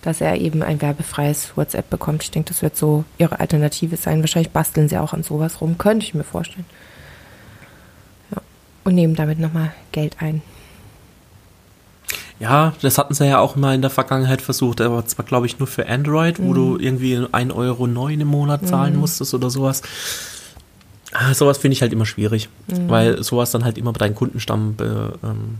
dass 0.00 0.20
er 0.22 0.40
eben 0.40 0.62
ein 0.62 0.80
werbefreies 0.80 1.56
WhatsApp 1.56 1.90
bekommt. 1.90 2.22
Ich 2.22 2.30
denke, 2.30 2.48
das 2.48 2.62
wird 2.62 2.76
so 2.76 3.04
ihre 3.18 3.40
Alternative 3.40 3.96
sein. 3.96 4.20
Wahrscheinlich 4.20 4.52
basteln 4.52 4.88
sie 4.88 4.96
auch 4.96 5.12
an 5.12 5.24
sowas 5.24 5.60
rum, 5.60 5.76
könnte 5.76 6.06
ich 6.06 6.14
mir 6.14 6.24
vorstellen 6.24 6.64
und 8.84 8.94
nehmen 8.94 9.14
damit 9.14 9.38
nochmal 9.38 9.72
Geld 9.92 10.16
ein. 10.20 10.42
Ja, 12.42 12.72
das 12.82 12.98
hatten 12.98 13.14
sie 13.14 13.26
ja 13.28 13.38
auch 13.38 13.54
mal 13.54 13.74
in 13.74 13.82
der 13.82 13.90
Vergangenheit 13.90 14.42
versucht, 14.42 14.80
aber 14.80 15.06
zwar 15.06 15.24
glaube 15.24 15.46
ich 15.46 15.60
nur 15.60 15.68
für 15.68 15.88
Android, 15.88 16.40
mhm. 16.40 16.48
wo 16.48 16.54
du 16.54 16.76
irgendwie 16.76 17.16
1,09 17.16 17.54
Euro 17.54 17.86
im 17.86 18.26
Monat 18.26 18.66
zahlen 18.66 18.94
mhm. 18.94 19.00
musstest 19.00 19.32
oder 19.32 19.48
sowas. 19.48 19.82
Ah, 21.12 21.34
sowas 21.34 21.58
finde 21.58 21.74
ich 21.74 21.82
halt 21.82 21.92
immer 21.92 22.06
schwierig, 22.06 22.48
mhm. 22.66 22.88
weil 22.88 23.22
sowas 23.22 23.52
dann 23.52 23.64
halt 23.64 23.78
immer 23.78 23.92
bei 23.92 23.98
deinem 23.98 24.16
Kundenstamm 24.16 24.74
be, 24.74 25.18
ähm, 25.22 25.58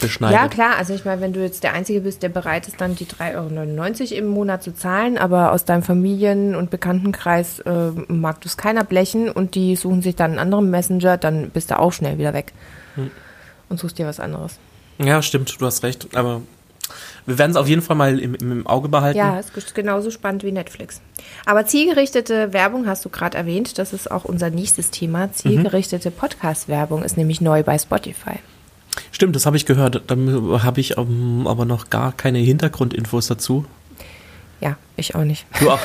beschneidet. 0.00 0.38
Ja, 0.38 0.48
klar. 0.48 0.76
Also 0.78 0.94
ich 0.94 1.04
meine, 1.04 1.20
wenn 1.20 1.32
du 1.32 1.40
jetzt 1.40 1.62
der 1.62 1.72
Einzige 1.72 2.00
bist, 2.00 2.22
der 2.22 2.28
bereit 2.28 2.68
ist, 2.68 2.80
dann 2.80 2.94
die 2.94 3.06
3,99 3.06 4.12
Euro 4.12 4.18
im 4.18 4.26
Monat 4.28 4.62
zu 4.62 4.74
zahlen, 4.74 5.18
aber 5.18 5.52
aus 5.52 5.64
deinem 5.64 5.82
Familien- 5.82 6.54
und 6.54 6.70
Bekanntenkreis 6.70 7.60
äh, 7.60 7.90
mag 8.08 8.40
du 8.40 8.48
es 8.48 8.56
keiner 8.56 8.84
blechen 8.84 9.30
und 9.30 9.54
die 9.54 9.76
suchen 9.76 10.02
sich 10.02 10.16
dann 10.16 10.32
einen 10.32 10.40
anderen 10.40 10.70
Messenger, 10.70 11.16
dann 11.16 11.50
bist 11.50 11.70
du 11.70 11.78
auch 11.78 11.92
schnell 11.92 12.18
wieder 12.18 12.34
weg 12.34 12.52
hm. 12.94 13.10
und 13.68 13.78
suchst 13.78 13.98
dir 13.98 14.06
was 14.06 14.20
anderes. 14.20 14.58
Ja, 14.98 15.22
stimmt, 15.22 15.60
du 15.60 15.66
hast 15.66 15.82
recht. 15.82 16.08
Aber 16.16 16.42
wir 17.26 17.38
werden 17.38 17.50
es 17.50 17.56
auf 17.56 17.68
jeden 17.68 17.82
Fall 17.82 17.96
mal 17.96 18.18
im, 18.18 18.34
im, 18.34 18.66
Auge 18.66 18.88
behalten. 18.88 19.18
Ja, 19.18 19.38
es 19.38 19.50
ist 19.50 19.74
genauso 19.74 20.10
spannend 20.10 20.42
wie 20.44 20.52
Netflix. 20.52 21.00
Aber 21.44 21.66
zielgerichtete 21.66 22.52
Werbung 22.52 22.86
hast 22.86 23.04
du 23.04 23.10
gerade 23.10 23.36
erwähnt. 23.36 23.78
Das 23.78 23.92
ist 23.92 24.10
auch 24.10 24.24
unser 24.24 24.50
nächstes 24.50 24.90
Thema. 24.90 25.32
Zielgerichtete 25.32 26.10
mhm. 26.10 26.14
Podcast-Werbung 26.14 27.02
ist 27.02 27.16
nämlich 27.16 27.40
neu 27.40 27.62
bei 27.62 27.78
Spotify. 27.78 28.38
Stimmt, 29.12 29.36
das 29.36 29.46
habe 29.46 29.56
ich 29.56 29.66
gehört. 29.66 30.02
Da 30.06 30.16
habe 30.62 30.80
ich 30.80 30.96
um, 30.96 31.46
aber 31.46 31.64
noch 31.64 31.90
gar 31.90 32.12
keine 32.12 32.38
Hintergrundinfos 32.38 33.26
dazu. 33.26 33.64
Ja, 34.60 34.76
ich 34.96 35.14
auch 35.14 35.24
nicht. 35.24 35.46
Du 35.60 35.70
auch. 35.70 35.80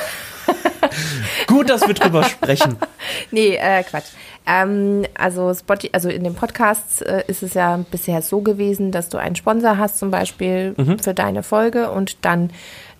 Gut, 1.46 1.70
dass 1.70 1.86
wir 1.86 1.94
drüber 1.94 2.24
sprechen. 2.24 2.76
Nee, 3.30 3.56
äh, 3.56 3.82
Quatsch. 3.82 4.06
Ähm, 4.46 5.04
also, 5.14 5.52
Spotify, 5.52 5.90
also 5.92 6.08
in 6.08 6.24
den 6.24 6.34
Podcasts 6.34 7.00
äh, 7.02 7.22
ist 7.26 7.42
es 7.42 7.54
ja 7.54 7.84
bisher 7.90 8.22
so 8.22 8.40
gewesen, 8.40 8.92
dass 8.92 9.08
du 9.08 9.18
einen 9.18 9.36
Sponsor 9.36 9.76
hast, 9.76 9.98
zum 9.98 10.10
Beispiel 10.10 10.74
für 11.02 11.14
deine 11.14 11.42
Folge, 11.42 11.90
und 11.90 12.24
dann 12.24 12.50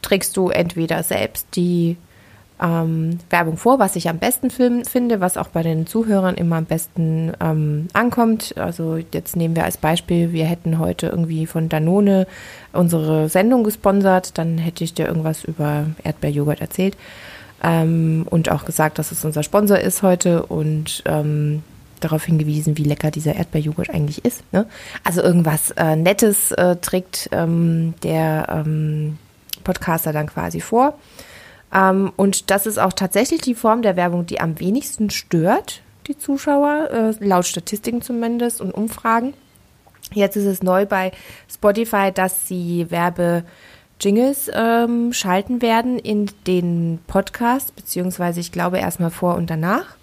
trägst 0.03 0.37
du 0.37 0.51
entweder 0.51 1.03
selbst 1.03 1.49
die 1.57 1.97
ähm, 2.63 3.19
Werbung 3.31 3.57
vor, 3.57 3.79
was 3.79 3.97
ich 3.97 4.09
am 4.09 4.19
besten 4.19 4.51
film- 4.51 4.85
finde, 4.85 5.21
was 5.21 5.37
auch 5.37 5.49
bei 5.49 5.63
den 5.63 5.87
Zuhörern 5.87 6.37
immer 6.37 6.57
am 6.57 6.65
besten 6.67 7.33
ähm, 7.41 7.89
ankommt. 7.93 8.55
Also 8.57 8.99
jetzt 9.13 9.37
nehmen 9.37 9.57
wir 9.57 9.65
als 9.65 9.77
Beispiel, 9.77 10.33
wir 10.33 10.45
hätten 10.47 10.79
heute 10.79 11.09
irgendwie 11.09 11.47
von 11.47 11.69
Danone 11.69 12.27
unsere 12.73 13.29
Sendung 13.29 13.65
gesponsert, 13.65 14.39
dann 14.39 14.59
hätte 14.59 14.85
ich 14.85 14.95
dir 14.95 15.07
irgendwas 15.07 15.45
über 15.45 15.87
Erdbeerjoghurt 16.05 16.61
erzählt 16.61 16.97
ähm, 17.63 18.27
und 18.31 18.51
auch 18.51 18.65
gesagt, 18.65 18.99
dass 18.99 19.11
es 19.11 19.25
unser 19.25 19.43
Sponsor 19.43 19.79
ist 19.79 20.03
heute 20.03 20.47
und 20.47 21.03
ähm, 21.07 21.63
darauf 22.01 22.25
hingewiesen, 22.25 22.77
wie 22.77 22.85
lecker 22.85 23.11
dieser 23.11 23.35
Erdbeerjoghurt 23.35 23.91
eigentlich 23.91 24.25
ist. 24.25 24.45
Ne? 24.53 24.67
Also 25.03 25.23
irgendwas 25.23 25.71
äh, 25.73 25.97
Nettes 25.97 26.53
äh, 26.53 26.77
trägt 26.77 27.31
ähm, 27.33 27.95
der 28.03 28.47
ähm, 28.51 29.19
Podcaster 29.65 30.13
dann 30.13 30.27
quasi 30.27 30.61
vor. 30.61 30.99
Ähm, 31.75 32.13
und 32.17 32.51
das 32.51 32.67
ist 32.67 32.79
auch 32.79 32.93
tatsächlich 32.93 33.41
die 33.41 33.55
Form 33.55 33.83
der 33.83 33.97
Werbung, 33.97 34.27
die 34.27 34.41
am 34.41 34.61
wenigsten 34.61 35.11
stört, 35.11 35.83
die 36.07 36.17
Zuschauer, 36.17 36.91
äh, 36.91 37.25
laut 37.25 37.47
Statistiken 37.47 38.01
zumindest 38.01 38.61
und 38.61 38.73
Umfragen. 38.73 39.35
Jetzt 40.13 40.37
ist 40.37 40.45
es 40.45 40.63
neu 40.63 40.87
bei 40.87 41.13
Spotify, 41.53 42.13
dass 42.13 42.47
sie 42.47 42.91
Werbe-Jingles 42.91 44.51
ähm, 44.55 45.13
schalten 45.13 45.61
werden 45.63 45.99
in 45.99 46.31
den 46.47 47.01
Podcast, 47.07 47.75
beziehungsweise 47.75 48.39
ich 48.41 48.53
glaube 48.53 48.79
erstmal 48.79 49.11
vor 49.11 49.35
und 49.35 49.51
danach. 49.51 49.97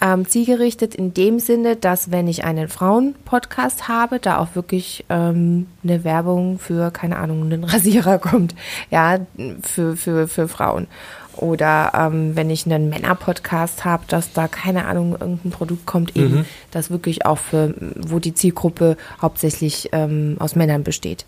Ähm, 0.00 0.26
zielgerichtet 0.26 0.94
in 0.94 1.14
dem 1.14 1.38
Sinne, 1.38 1.76
dass 1.76 2.10
wenn 2.10 2.28
ich 2.28 2.44
einen 2.44 2.68
Frauen-Podcast 2.68 3.88
habe, 3.88 4.18
da 4.18 4.38
auch 4.38 4.54
wirklich 4.54 5.04
ähm, 5.08 5.66
eine 5.82 6.04
Werbung 6.04 6.58
für, 6.58 6.90
keine 6.90 7.16
Ahnung, 7.16 7.44
einen 7.44 7.64
Rasierer 7.64 8.18
kommt, 8.20 8.54
ja, 8.90 9.20
für, 9.62 9.96
für, 9.96 10.28
für 10.28 10.48
Frauen. 10.48 10.88
Oder 11.36 11.92
ähm, 11.94 12.36
wenn 12.36 12.50
ich 12.50 12.66
einen 12.66 12.88
Männer-Podcast 12.90 13.84
habe, 13.84 14.04
dass 14.08 14.32
da, 14.32 14.46
keine 14.48 14.86
Ahnung, 14.86 15.12
irgendein 15.12 15.50
Produkt 15.50 15.86
kommt, 15.86 16.16
eben, 16.16 16.44
das 16.70 16.90
wirklich 16.90 17.26
auch 17.26 17.38
für, 17.38 17.74
wo 17.96 18.18
die 18.18 18.34
Zielgruppe 18.34 18.96
hauptsächlich 19.20 19.88
ähm, 19.92 20.36
aus 20.38 20.54
Männern 20.54 20.84
besteht. 20.84 21.24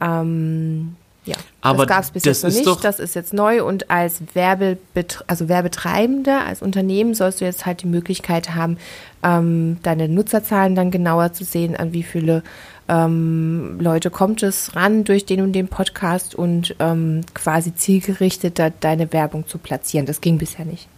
Ähm, 0.00 0.96
ja, 1.30 1.36
Aber 1.60 1.86
das 1.86 1.88
gab 1.88 2.04
es 2.04 2.10
bis 2.10 2.24
jetzt 2.24 2.44
noch 2.44 2.74
nicht. 2.74 2.84
das 2.84 2.98
ist 2.98 3.14
jetzt 3.14 3.32
neu 3.32 3.64
und 3.64 3.90
als 3.90 4.22
Werbebet 4.34 5.24
also 5.26 5.48
Werbetreibender, 5.48 6.44
als 6.44 6.62
Unternehmen 6.62 7.14
sollst 7.14 7.40
du 7.40 7.44
jetzt 7.44 7.66
halt 7.66 7.82
die 7.82 7.86
Möglichkeit 7.86 8.54
haben, 8.54 8.78
ähm, 9.22 9.78
deine 9.82 10.08
Nutzerzahlen 10.08 10.74
dann 10.74 10.90
genauer 10.90 11.32
zu 11.32 11.44
sehen, 11.44 11.76
an 11.76 11.92
wie 11.92 12.02
viele 12.02 12.42
ähm, 12.88 13.78
Leute 13.80 14.10
kommt 14.10 14.42
es 14.42 14.74
ran 14.74 15.04
durch 15.04 15.24
den 15.24 15.42
und 15.42 15.52
den 15.52 15.68
Podcast 15.68 16.34
und 16.34 16.74
ähm, 16.80 17.22
quasi 17.34 17.74
zielgerichteter 17.74 18.70
deine 18.70 19.12
Werbung 19.12 19.46
zu 19.46 19.58
platzieren. 19.58 20.06
Das 20.06 20.20
ging 20.20 20.38
bisher 20.38 20.64
nicht. 20.64 20.88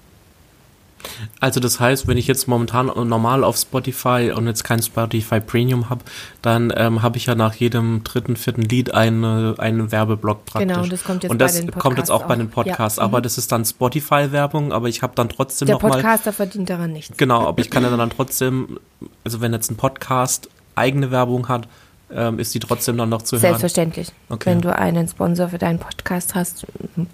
Also 1.40 1.60
das 1.60 1.80
heißt, 1.80 2.06
wenn 2.06 2.16
ich 2.16 2.26
jetzt 2.26 2.48
momentan 2.48 2.86
normal 2.86 3.44
auf 3.44 3.56
Spotify 3.56 4.32
und 4.34 4.46
jetzt 4.46 4.64
kein 4.64 4.82
Spotify 4.82 5.40
Premium 5.40 5.90
habe, 5.90 6.02
dann 6.42 6.72
ähm, 6.76 7.02
habe 7.02 7.16
ich 7.16 7.26
ja 7.26 7.34
nach 7.34 7.54
jedem 7.54 8.04
dritten, 8.04 8.36
vierten 8.36 8.62
Lied 8.62 8.94
eine, 8.94 9.54
einen 9.58 9.92
Werbeblock 9.92 10.44
praktisch. 10.44 10.68
Genau, 10.74 10.86
das 10.86 11.04
kommt 11.04 11.22
jetzt 11.22 11.32
und 11.32 11.38
bei 11.38 11.44
das 11.46 11.54
den 11.60 11.70
kommt 11.72 11.98
jetzt 11.98 12.10
auch 12.10 12.22
Podcasts 12.22 12.28
bei 12.28 12.36
den 12.36 12.48
auch. 12.48 12.54
Podcasts. 12.54 12.98
Ja. 12.98 13.04
Aber 13.04 13.18
Mhm. 13.18 13.22
das 13.22 13.38
ist 13.38 13.52
dann 13.52 13.64
Spotify-Werbung, 13.64 14.72
aber 14.72 14.88
ich 14.88 15.02
habe 15.02 15.14
dann 15.14 15.28
trotzdem 15.28 15.66
Der 15.66 15.76
noch 15.76 15.82
mal 15.82 15.90
Podcaster 15.90 16.32
verdient 16.32 16.70
daran 16.70 16.92
nichts. 16.92 17.16
Genau, 17.16 17.46
aber 17.46 17.60
ich 17.60 17.70
kann 17.70 17.82
ja 17.82 17.96
dann 17.96 18.10
trotzdem, 18.10 18.78
also 19.24 19.40
wenn 19.40 19.52
jetzt 19.52 19.70
ein 19.70 19.76
Podcast 19.76 20.48
eigene 20.74 21.10
Werbung 21.10 21.48
hat, 21.48 21.68
ähm, 22.14 22.38
ist 22.38 22.54
die 22.54 22.58
trotzdem 22.60 22.96
dann 22.96 23.08
noch 23.08 23.22
zu 23.22 23.36
hören. 23.36 23.40
Selbstverständlich. 23.40 24.08
Okay. 24.28 24.50
Wenn 24.50 24.60
du 24.60 24.76
einen 24.76 25.08
Sponsor 25.08 25.48
für 25.48 25.58
deinen 25.58 25.78
Podcast 25.78 26.34
hast, 26.34 26.66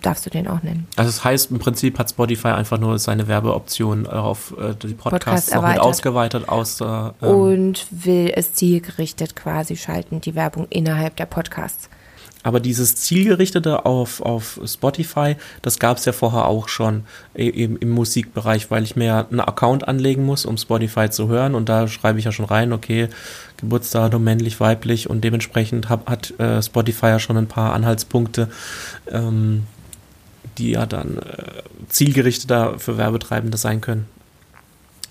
darfst 0.02 0.26
du 0.26 0.30
den 0.30 0.48
auch 0.48 0.62
nennen. 0.62 0.86
Also 0.96 1.08
das 1.08 1.24
heißt, 1.24 1.50
im 1.50 1.58
Prinzip 1.58 1.98
hat 1.98 2.10
Spotify 2.10 2.48
einfach 2.48 2.78
nur 2.78 2.98
seine 2.98 3.28
Werbeoption 3.28 4.06
äh, 4.06 4.08
auf 4.08 4.54
äh, 4.58 4.74
die 4.74 4.94
Podcasts 4.94 5.50
Podcast 5.50 5.54
noch 5.54 5.68
mit 5.68 5.78
ausgeweitet, 5.80 6.48
außer 6.48 7.14
ähm, 7.22 7.28
und 7.28 7.86
will 7.90 8.32
es 8.34 8.54
zielgerichtet 8.54 9.36
quasi 9.36 9.76
schalten, 9.76 10.20
die 10.20 10.34
Werbung 10.34 10.66
innerhalb 10.70 11.16
der 11.16 11.26
Podcasts. 11.26 11.88
Aber 12.42 12.60
dieses 12.60 12.94
zielgerichtete 12.94 13.84
auf, 13.84 14.20
auf 14.20 14.60
Spotify, 14.64 15.36
das 15.62 15.78
gab 15.78 15.96
es 15.98 16.04
ja 16.04 16.12
vorher 16.12 16.46
auch 16.46 16.68
schon 16.68 17.04
eben 17.34 17.76
im 17.76 17.90
Musikbereich, 17.90 18.70
weil 18.70 18.84
ich 18.84 18.96
mir 18.96 19.04
ja 19.04 19.26
einen 19.28 19.40
Account 19.40 19.88
anlegen 19.88 20.24
muss, 20.24 20.46
um 20.46 20.56
Spotify 20.56 21.10
zu 21.10 21.28
hören. 21.28 21.54
Und 21.54 21.68
da 21.68 21.88
schreibe 21.88 22.18
ich 22.18 22.24
ja 22.24 22.32
schon 22.32 22.46
rein, 22.46 22.72
okay, 22.72 23.08
Geburtsdatum 23.56 24.22
männlich, 24.22 24.60
weiblich 24.60 25.10
und 25.10 25.22
dementsprechend 25.24 25.88
hab, 25.88 26.08
hat 26.08 26.38
äh, 26.38 26.62
Spotify 26.62 27.06
ja 27.06 27.18
schon 27.18 27.36
ein 27.36 27.48
paar 27.48 27.72
Anhaltspunkte, 27.72 28.48
ähm, 29.10 29.64
die 30.58 30.70
ja 30.70 30.86
dann 30.86 31.18
äh, 31.18 31.62
zielgerichteter 31.88 32.78
für 32.78 32.96
Werbetreibende 32.96 33.58
sein 33.58 33.80
können. 33.80 34.06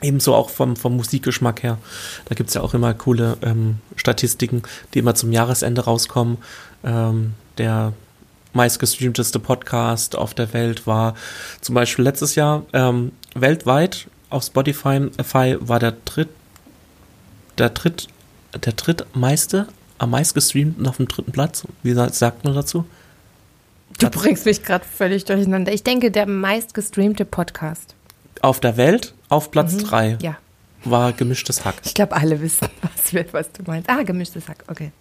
Ebenso 0.01 0.35
auch 0.35 0.49
vom, 0.49 0.75
vom 0.75 0.95
Musikgeschmack 0.95 1.63
her. 1.63 1.77
Da 2.25 2.35
gibt's 2.35 2.53
ja 2.53 2.61
auch 2.61 2.73
immer 2.73 2.93
coole 2.93 3.37
ähm, 3.41 3.79
Statistiken, 3.95 4.61
die 4.93 4.99
immer 4.99 5.15
zum 5.15 5.31
Jahresende 5.31 5.85
rauskommen. 5.85 6.37
Ähm, 6.83 7.33
der 7.57 7.93
meistgestreamteste 8.53 9.39
Podcast 9.39 10.15
auf 10.15 10.33
der 10.33 10.53
Welt 10.53 10.85
war 10.87 11.15
zum 11.61 11.75
Beispiel 11.75 12.03
letztes 12.05 12.35
Jahr 12.35 12.63
ähm, 12.73 13.11
weltweit 13.35 14.07
auf 14.29 14.43
Spotify 14.43 15.09
Fi 15.23 15.57
war 15.59 15.79
der 15.79 15.93
dritt 16.05 16.29
der 17.57 17.69
dritt 17.69 18.07
der 18.65 18.73
drittmeiste 18.73 19.67
am 19.99 20.11
meistgestreamten 20.11 20.85
auf 20.87 20.97
dem 20.97 21.07
dritten 21.07 21.31
Platz. 21.31 21.63
Wie 21.83 21.93
sa- 21.93 22.09
sagt 22.09 22.43
man 22.43 22.53
dazu? 22.53 22.85
Du 23.99 24.09
bringst 24.09 24.45
mich 24.45 24.63
gerade 24.63 24.85
völlig 24.85 25.25
durcheinander. 25.25 25.71
Ich 25.73 25.83
denke, 25.83 26.11
der 26.11 26.27
meist 26.27 26.73
gestreamte 26.73 27.25
Podcast. 27.25 27.95
Auf 28.41 28.59
der 28.59 28.77
Welt 28.77 29.13
auf 29.29 29.51
Platz 29.51 29.77
drei 29.77 30.11
Mhm. 30.13 30.17
Ja, 30.21 30.37
war 30.85 31.11
gemischtes 31.13 31.65
Hack. 31.65 31.75
ich 31.83 31.93
glaube, 31.93 32.15
alle 32.15 32.39
wissen, 32.41 32.67
was, 33.13 33.33
was 33.33 33.51
du 33.51 33.63
meinst. 33.65 33.89
Ah, 33.89 34.03
gemischtes 34.03 34.47
Hack, 34.47 34.63
okay. 34.67 34.91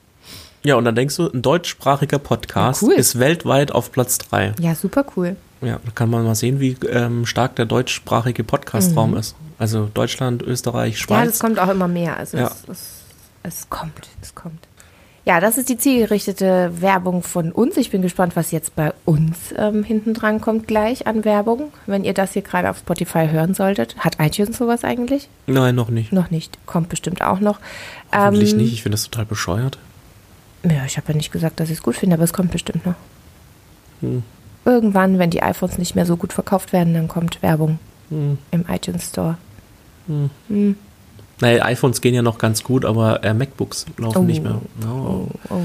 Ja, 0.64 0.74
und 0.76 0.84
dann 0.84 0.96
denkst 0.96 1.16
du, 1.16 1.30
ein 1.30 1.42
deutschsprachiger 1.42 2.18
Podcast 2.18 2.82
Ja, 2.82 2.88
cool. 2.88 2.94
ist 2.94 3.18
weltweit 3.20 3.70
auf 3.70 3.92
Platz 3.92 4.18
drei. 4.18 4.52
Ja, 4.58 4.74
super 4.74 5.04
cool. 5.16 5.36
Ja, 5.62 5.78
da 5.84 5.90
kann 5.94 6.10
man 6.10 6.24
mal 6.24 6.34
sehen, 6.34 6.58
wie 6.60 6.72
ähm, 6.90 7.24
stark 7.24 7.56
der 7.56 7.66
deutschsprachige 7.66 8.42
Podcastraum 8.44 9.16
ist. 9.16 9.36
Also 9.58 9.88
Deutschland, 9.94 10.42
Österreich, 10.42 10.94
Mhm. 11.08 11.14
Ja, 11.14 11.24
das 11.24 11.28
Schweiz. 11.36 11.38
kommt 11.38 11.58
auch 11.60 11.68
immer 11.68 11.88
mehr. 11.88 12.16
Also 12.16 12.36
Ja. 12.36 12.48
es, 12.48 12.68
es, 12.68 12.80
es 13.42 13.70
kommt, 13.70 14.08
es 14.20 14.34
kommt. 14.34 14.66
Ja, 15.26 15.40
das 15.40 15.58
ist 15.58 15.68
die 15.68 15.76
zielgerichtete 15.76 16.80
Werbung 16.80 17.22
von 17.24 17.50
uns. 17.50 17.76
Ich 17.76 17.90
bin 17.90 18.00
gespannt, 18.00 18.36
was 18.36 18.52
jetzt 18.52 18.76
bei 18.76 18.92
uns 19.04 19.52
ähm, 19.56 19.82
hinten 19.82 20.14
dran 20.14 20.40
kommt 20.40 20.68
gleich 20.68 21.08
an 21.08 21.24
Werbung, 21.24 21.72
wenn 21.86 22.04
ihr 22.04 22.14
das 22.14 22.32
hier 22.34 22.42
gerade 22.42 22.70
auf 22.70 22.78
Spotify 22.78 23.26
hören 23.28 23.52
solltet. 23.52 23.96
Hat 23.98 24.20
iTunes 24.20 24.56
sowas 24.56 24.84
eigentlich? 24.84 25.28
Nein, 25.48 25.74
noch 25.74 25.88
nicht. 25.88 26.12
Noch 26.12 26.30
nicht. 26.30 26.64
Kommt 26.64 26.88
bestimmt 26.90 27.22
auch 27.22 27.40
noch. 27.40 27.58
Hoffentlich 28.14 28.52
Ähm, 28.52 28.58
nicht. 28.58 28.72
Ich 28.72 28.82
finde 28.84 28.94
das 28.94 29.02
total 29.02 29.24
bescheuert. 29.26 29.78
Ja, 30.62 30.84
ich 30.86 30.96
habe 30.96 31.08
ja 31.12 31.16
nicht 31.16 31.32
gesagt, 31.32 31.58
dass 31.58 31.70
ich 31.70 31.78
es 31.78 31.82
gut 31.82 31.96
finde, 31.96 32.14
aber 32.14 32.22
es 32.24 32.32
kommt 32.32 32.52
bestimmt 32.52 32.86
noch. 32.86 32.94
Hm. 34.02 34.22
Irgendwann, 34.64 35.18
wenn 35.18 35.30
die 35.30 35.42
iPhones 35.42 35.76
nicht 35.78 35.96
mehr 35.96 36.06
so 36.06 36.16
gut 36.16 36.32
verkauft 36.32 36.72
werden, 36.72 36.94
dann 36.94 37.08
kommt 37.08 37.42
Werbung 37.42 37.80
Hm. 38.10 38.38
im 38.52 38.64
iTunes 38.68 39.08
Store. 39.08 39.36
Naja, 41.40 41.64
iPhones 41.66 42.00
gehen 42.00 42.14
ja 42.14 42.22
noch 42.22 42.38
ganz 42.38 42.62
gut, 42.64 42.84
aber 42.84 43.22
äh, 43.24 43.34
MacBooks 43.34 43.86
laufen 43.98 44.18
Oh. 44.18 44.22
nicht 44.22 44.42
mehr. 44.42 44.60
Oh. 44.86 45.26
Oh. 45.50 45.60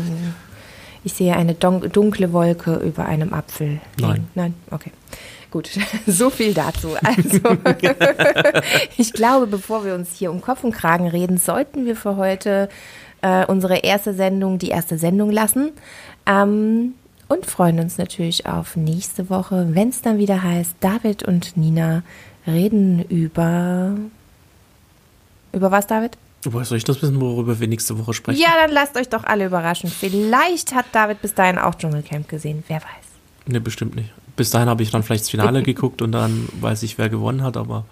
Ich 1.03 1.13
sehe 1.13 1.35
eine 1.35 1.53
dunkle 1.55 2.31
Wolke 2.33 2.75
über 2.75 3.05
einem 3.05 3.33
Apfel. 3.33 3.79
Nein. 3.99 4.27
Nein, 4.35 4.53
okay. 4.69 4.91
Gut, 5.49 5.69
so 6.07 6.29
viel 6.29 6.53
dazu. 6.53 6.89
Also, 7.03 7.39
ich 8.97 9.11
glaube, 9.13 9.47
bevor 9.47 9.83
wir 9.85 9.95
uns 9.95 10.09
hier 10.15 10.31
um 10.31 10.41
Kopf 10.41 10.63
und 10.63 10.71
Kragen 10.73 11.07
reden, 11.07 11.37
sollten 11.37 11.85
wir 11.85 11.95
für 11.95 12.17
heute 12.17 12.69
äh, 13.21 13.45
unsere 13.45 13.77
erste 13.79 14.13
Sendung, 14.13 14.59
die 14.59 14.69
erste 14.69 14.97
Sendung 14.97 15.31
lassen. 15.31 15.71
Ähm, 16.25 16.93
und 17.27 17.45
freuen 17.45 17.79
uns 17.79 17.97
natürlich 17.97 18.45
auf 18.45 18.75
nächste 18.75 19.29
Woche, 19.29 19.69
wenn 19.71 19.89
es 19.89 20.01
dann 20.01 20.17
wieder 20.17 20.43
heißt, 20.43 20.75
David 20.81 21.23
und 21.23 21.55
Nina 21.57 22.03
reden 22.45 23.03
über. 23.09 23.95
Über 25.51 25.71
was, 25.71 25.87
David? 25.87 26.17
Woher 26.43 26.65
soll 26.65 26.77
ich 26.77 26.83
das 26.83 27.01
wissen, 27.01 27.21
worüber 27.21 27.59
wir 27.59 27.67
nächste 27.67 27.97
Woche 27.99 28.13
sprechen? 28.13 28.39
Ja, 28.39 28.49
dann 28.59 28.71
lasst 28.71 28.97
euch 28.97 29.09
doch 29.09 29.23
alle 29.23 29.45
überraschen. 29.45 29.89
Vielleicht 29.89 30.73
hat 30.73 30.85
David 30.91 31.21
bis 31.21 31.35
dahin 31.35 31.59
auch 31.59 31.75
Dschungelcamp 31.75 32.27
gesehen. 32.27 32.63
Wer 32.67 32.77
weiß. 32.77 33.11
Ne, 33.47 33.61
bestimmt 33.61 33.95
nicht. 33.95 34.09
Bis 34.35 34.49
dahin 34.49 34.69
habe 34.69 34.81
ich 34.81 34.89
dann 34.91 35.03
vielleicht 35.03 35.25
das 35.25 35.29
Finale 35.29 35.61
geguckt 35.63 36.01
und 36.01 36.11
dann 36.13 36.47
weiß 36.59 36.83
ich, 36.83 36.97
wer 36.97 37.09
gewonnen 37.09 37.43
hat, 37.43 37.57
aber. 37.57 37.85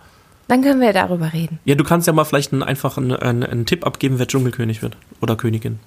Dann 0.47 0.63
können 0.63 0.81
wir 0.81 0.93
darüber 0.93 1.31
reden. 1.31 1.59
Ja, 1.65 1.75
du 1.75 1.83
kannst 1.83 2.07
ja 2.07 2.13
mal 2.13 2.23
vielleicht 2.23 2.53
einen, 2.53 2.63
einfach 2.63 2.97
einen, 2.97 3.13
einen, 3.13 3.43
einen 3.43 3.65
Tipp 3.67 3.85
abgeben, 3.85 4.17
wer 4.17 4.27
Dschungelkönig 4.27 4.81
wird. 4.81 4.97
Oder 5.21 5.35
Königin. 5.35 5.77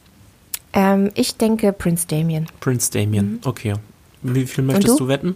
Ähm, 0.73 1.11
ich 1.15 1.37
denke 1.37 1.73
Prince 1.73 2.07
Damien. 2.07 2.47
Prince 2.61 2.91
Damien. 2.93 3.41
Okay. 3.45 3.75
Wie 4.23 4.47
viel 4.47 4.65
du? 4.65 4.73
möchtest 4.73 5.01
du 5.01 5.09
wetten? 5.09 5.35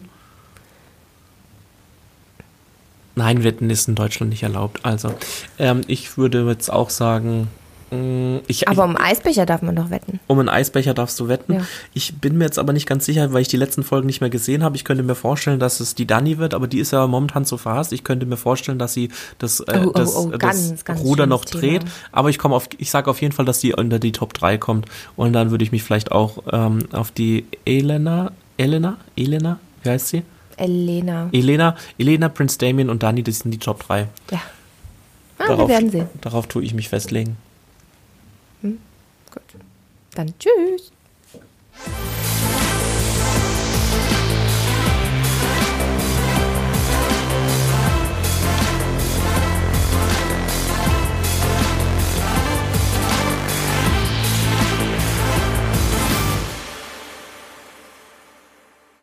Nein, 3.16 3.42
Wetten 3.44 3.70
ist 3.70 3.88
in 3.88 3.94
Deutschland 3.94 4.30
nicht 4.30 4.42
erlaubt. 4.42 4.80
Also, 4.84 5.12
ähm, 5.58 5.80
ich 5.86 6.18
würde 6.18 6.46
jetzt 6.46 6.70
auch 6.70 6.90
sagen, 6.90 7.48
mh, 7.90 8.40
ich, 8.46 8.68
Aber 8.68 8.84
um 8.84 8.94
Eisbecher 8.96 9.46
darf 9.46 9.62
man 9.62 9.74
doch 9.74 9.88
wetten. 9.88 10.20
um 10.26 10.38
einen 10.38 10.50
Eisbecher 10.50 10.92
darfst 10.92 11.18
du 11.18 11.26
wetten. 11.28 11.54
Ja. 11.54 11.60
Ich 11.94 12.16
bin 12.20 12.36
mir 12.36 12.44
jetzt 12.44 12.58
aber 12.58 12.74
nicht 12.74 12.86
ganz 12.86 13.06
sicher, 13.06 13.32
weil 13.32 13.40
ich 13.40 13.48
die 13.48 13.56
letzten 13.56 13.84
Folgen 13.84 14.06
nicht 14.06 14.20
mehr 14.20 14.28
gesehen 14.28 14.62
habe. 14.62 14.76
Ich 14.76 14.84
könnte 14.84 15.02
mir 15.02 15.14
vorstellen, 15.14 15.58
dass 15.58 15.80
es 15.80 15.94
die 15.94 16.06
Dani 16.06 16.36
wird, 16.36 16.52
aber 16.52 16.66
die 16.66 16.78
ist 16.78 16.90
ja 16.92 17.06
momentan 17.06 17.46
so 17.46 17.56
verhasst. 17.56 17.94
Ich 17.94 18.04
könnte 18.04 18.26
mir 18.26 18.36
vorstellen, 18.36 18.78
dass 18.78 18.92
sie 18.92 19.08
das, 19.38 19.60
äh, 19.60 19.80
Oh, 19.82 19.88
oh, 19.88 19.92
das, 19.92 20.14
oh, 20.14 20.28
das 20.28 20.38
ganz, 20.38 20.84
ganz 20.84 21.00
Ruder 21.00 21.24
noch 21.26 21.46
dreht. 21.46 21.80
Thema. 21.84 21.92
Aber 22.12 22.28
ich 22.28 22.38
komme 22.38 22.54
auf, 22.54 22.68
ich 22.76 22.90
sage 22.90 23.10
auf 23.10 23.22
jeden 23.22 23.32
Fall, 23.32 23.46
dass 23.46 23.60
sie 23.62 23.72
unter 23.72 23.98
die 23.98 24.12
Top 24.12 24.34
3 24.34 24.58
kommt. 24.58 24.86
Und 25.16 25.32
dann 25.32 25.50
würde 25.50 25.64
ich 25.64 25.72
mich 25.72 25.82
vielleicht 25.82 26.12
auch 26.12 26.42
ähm, 26.52 26.80
auf 26.92 27.12
die 27.12 27.46
Elena, 27.64 28.32
Elena, 28.58 28.98
Elena, 29.16 29.58
wie 29.82 29.88
heißt 29.88 30.08
sie? 30.08 30.22
Elena. 30.56 31.28
Elena, 31.32 31.76
Elena, 31.98 32.28
Prince 32.28 32.58
Damien 32.58 32.90
und 32.90 33.02
Dani, 33.02 33.22
das 33.22 33.40
sind 33.40 33.50
die 33.50 33.58
Top 33.58 33.86
3. 33.86 34.08
Ja. 34.30 34.40
Ah, 35.38 35.48
darauf, 35.48 35.68
wir 35.68 35.68
werden 35.68 35.90
sehen. 35.90 36.08
Darauf 36.20 36.46
tue 36.46 36.64
ich 36.64 36.72
mich 36.72 36.88
festlegen. 36.88 37.36
Hm? 38.62 38.78
Gut. 39.30 39.42
Dann 40.14 40.32
tschüss. 40.38 40.92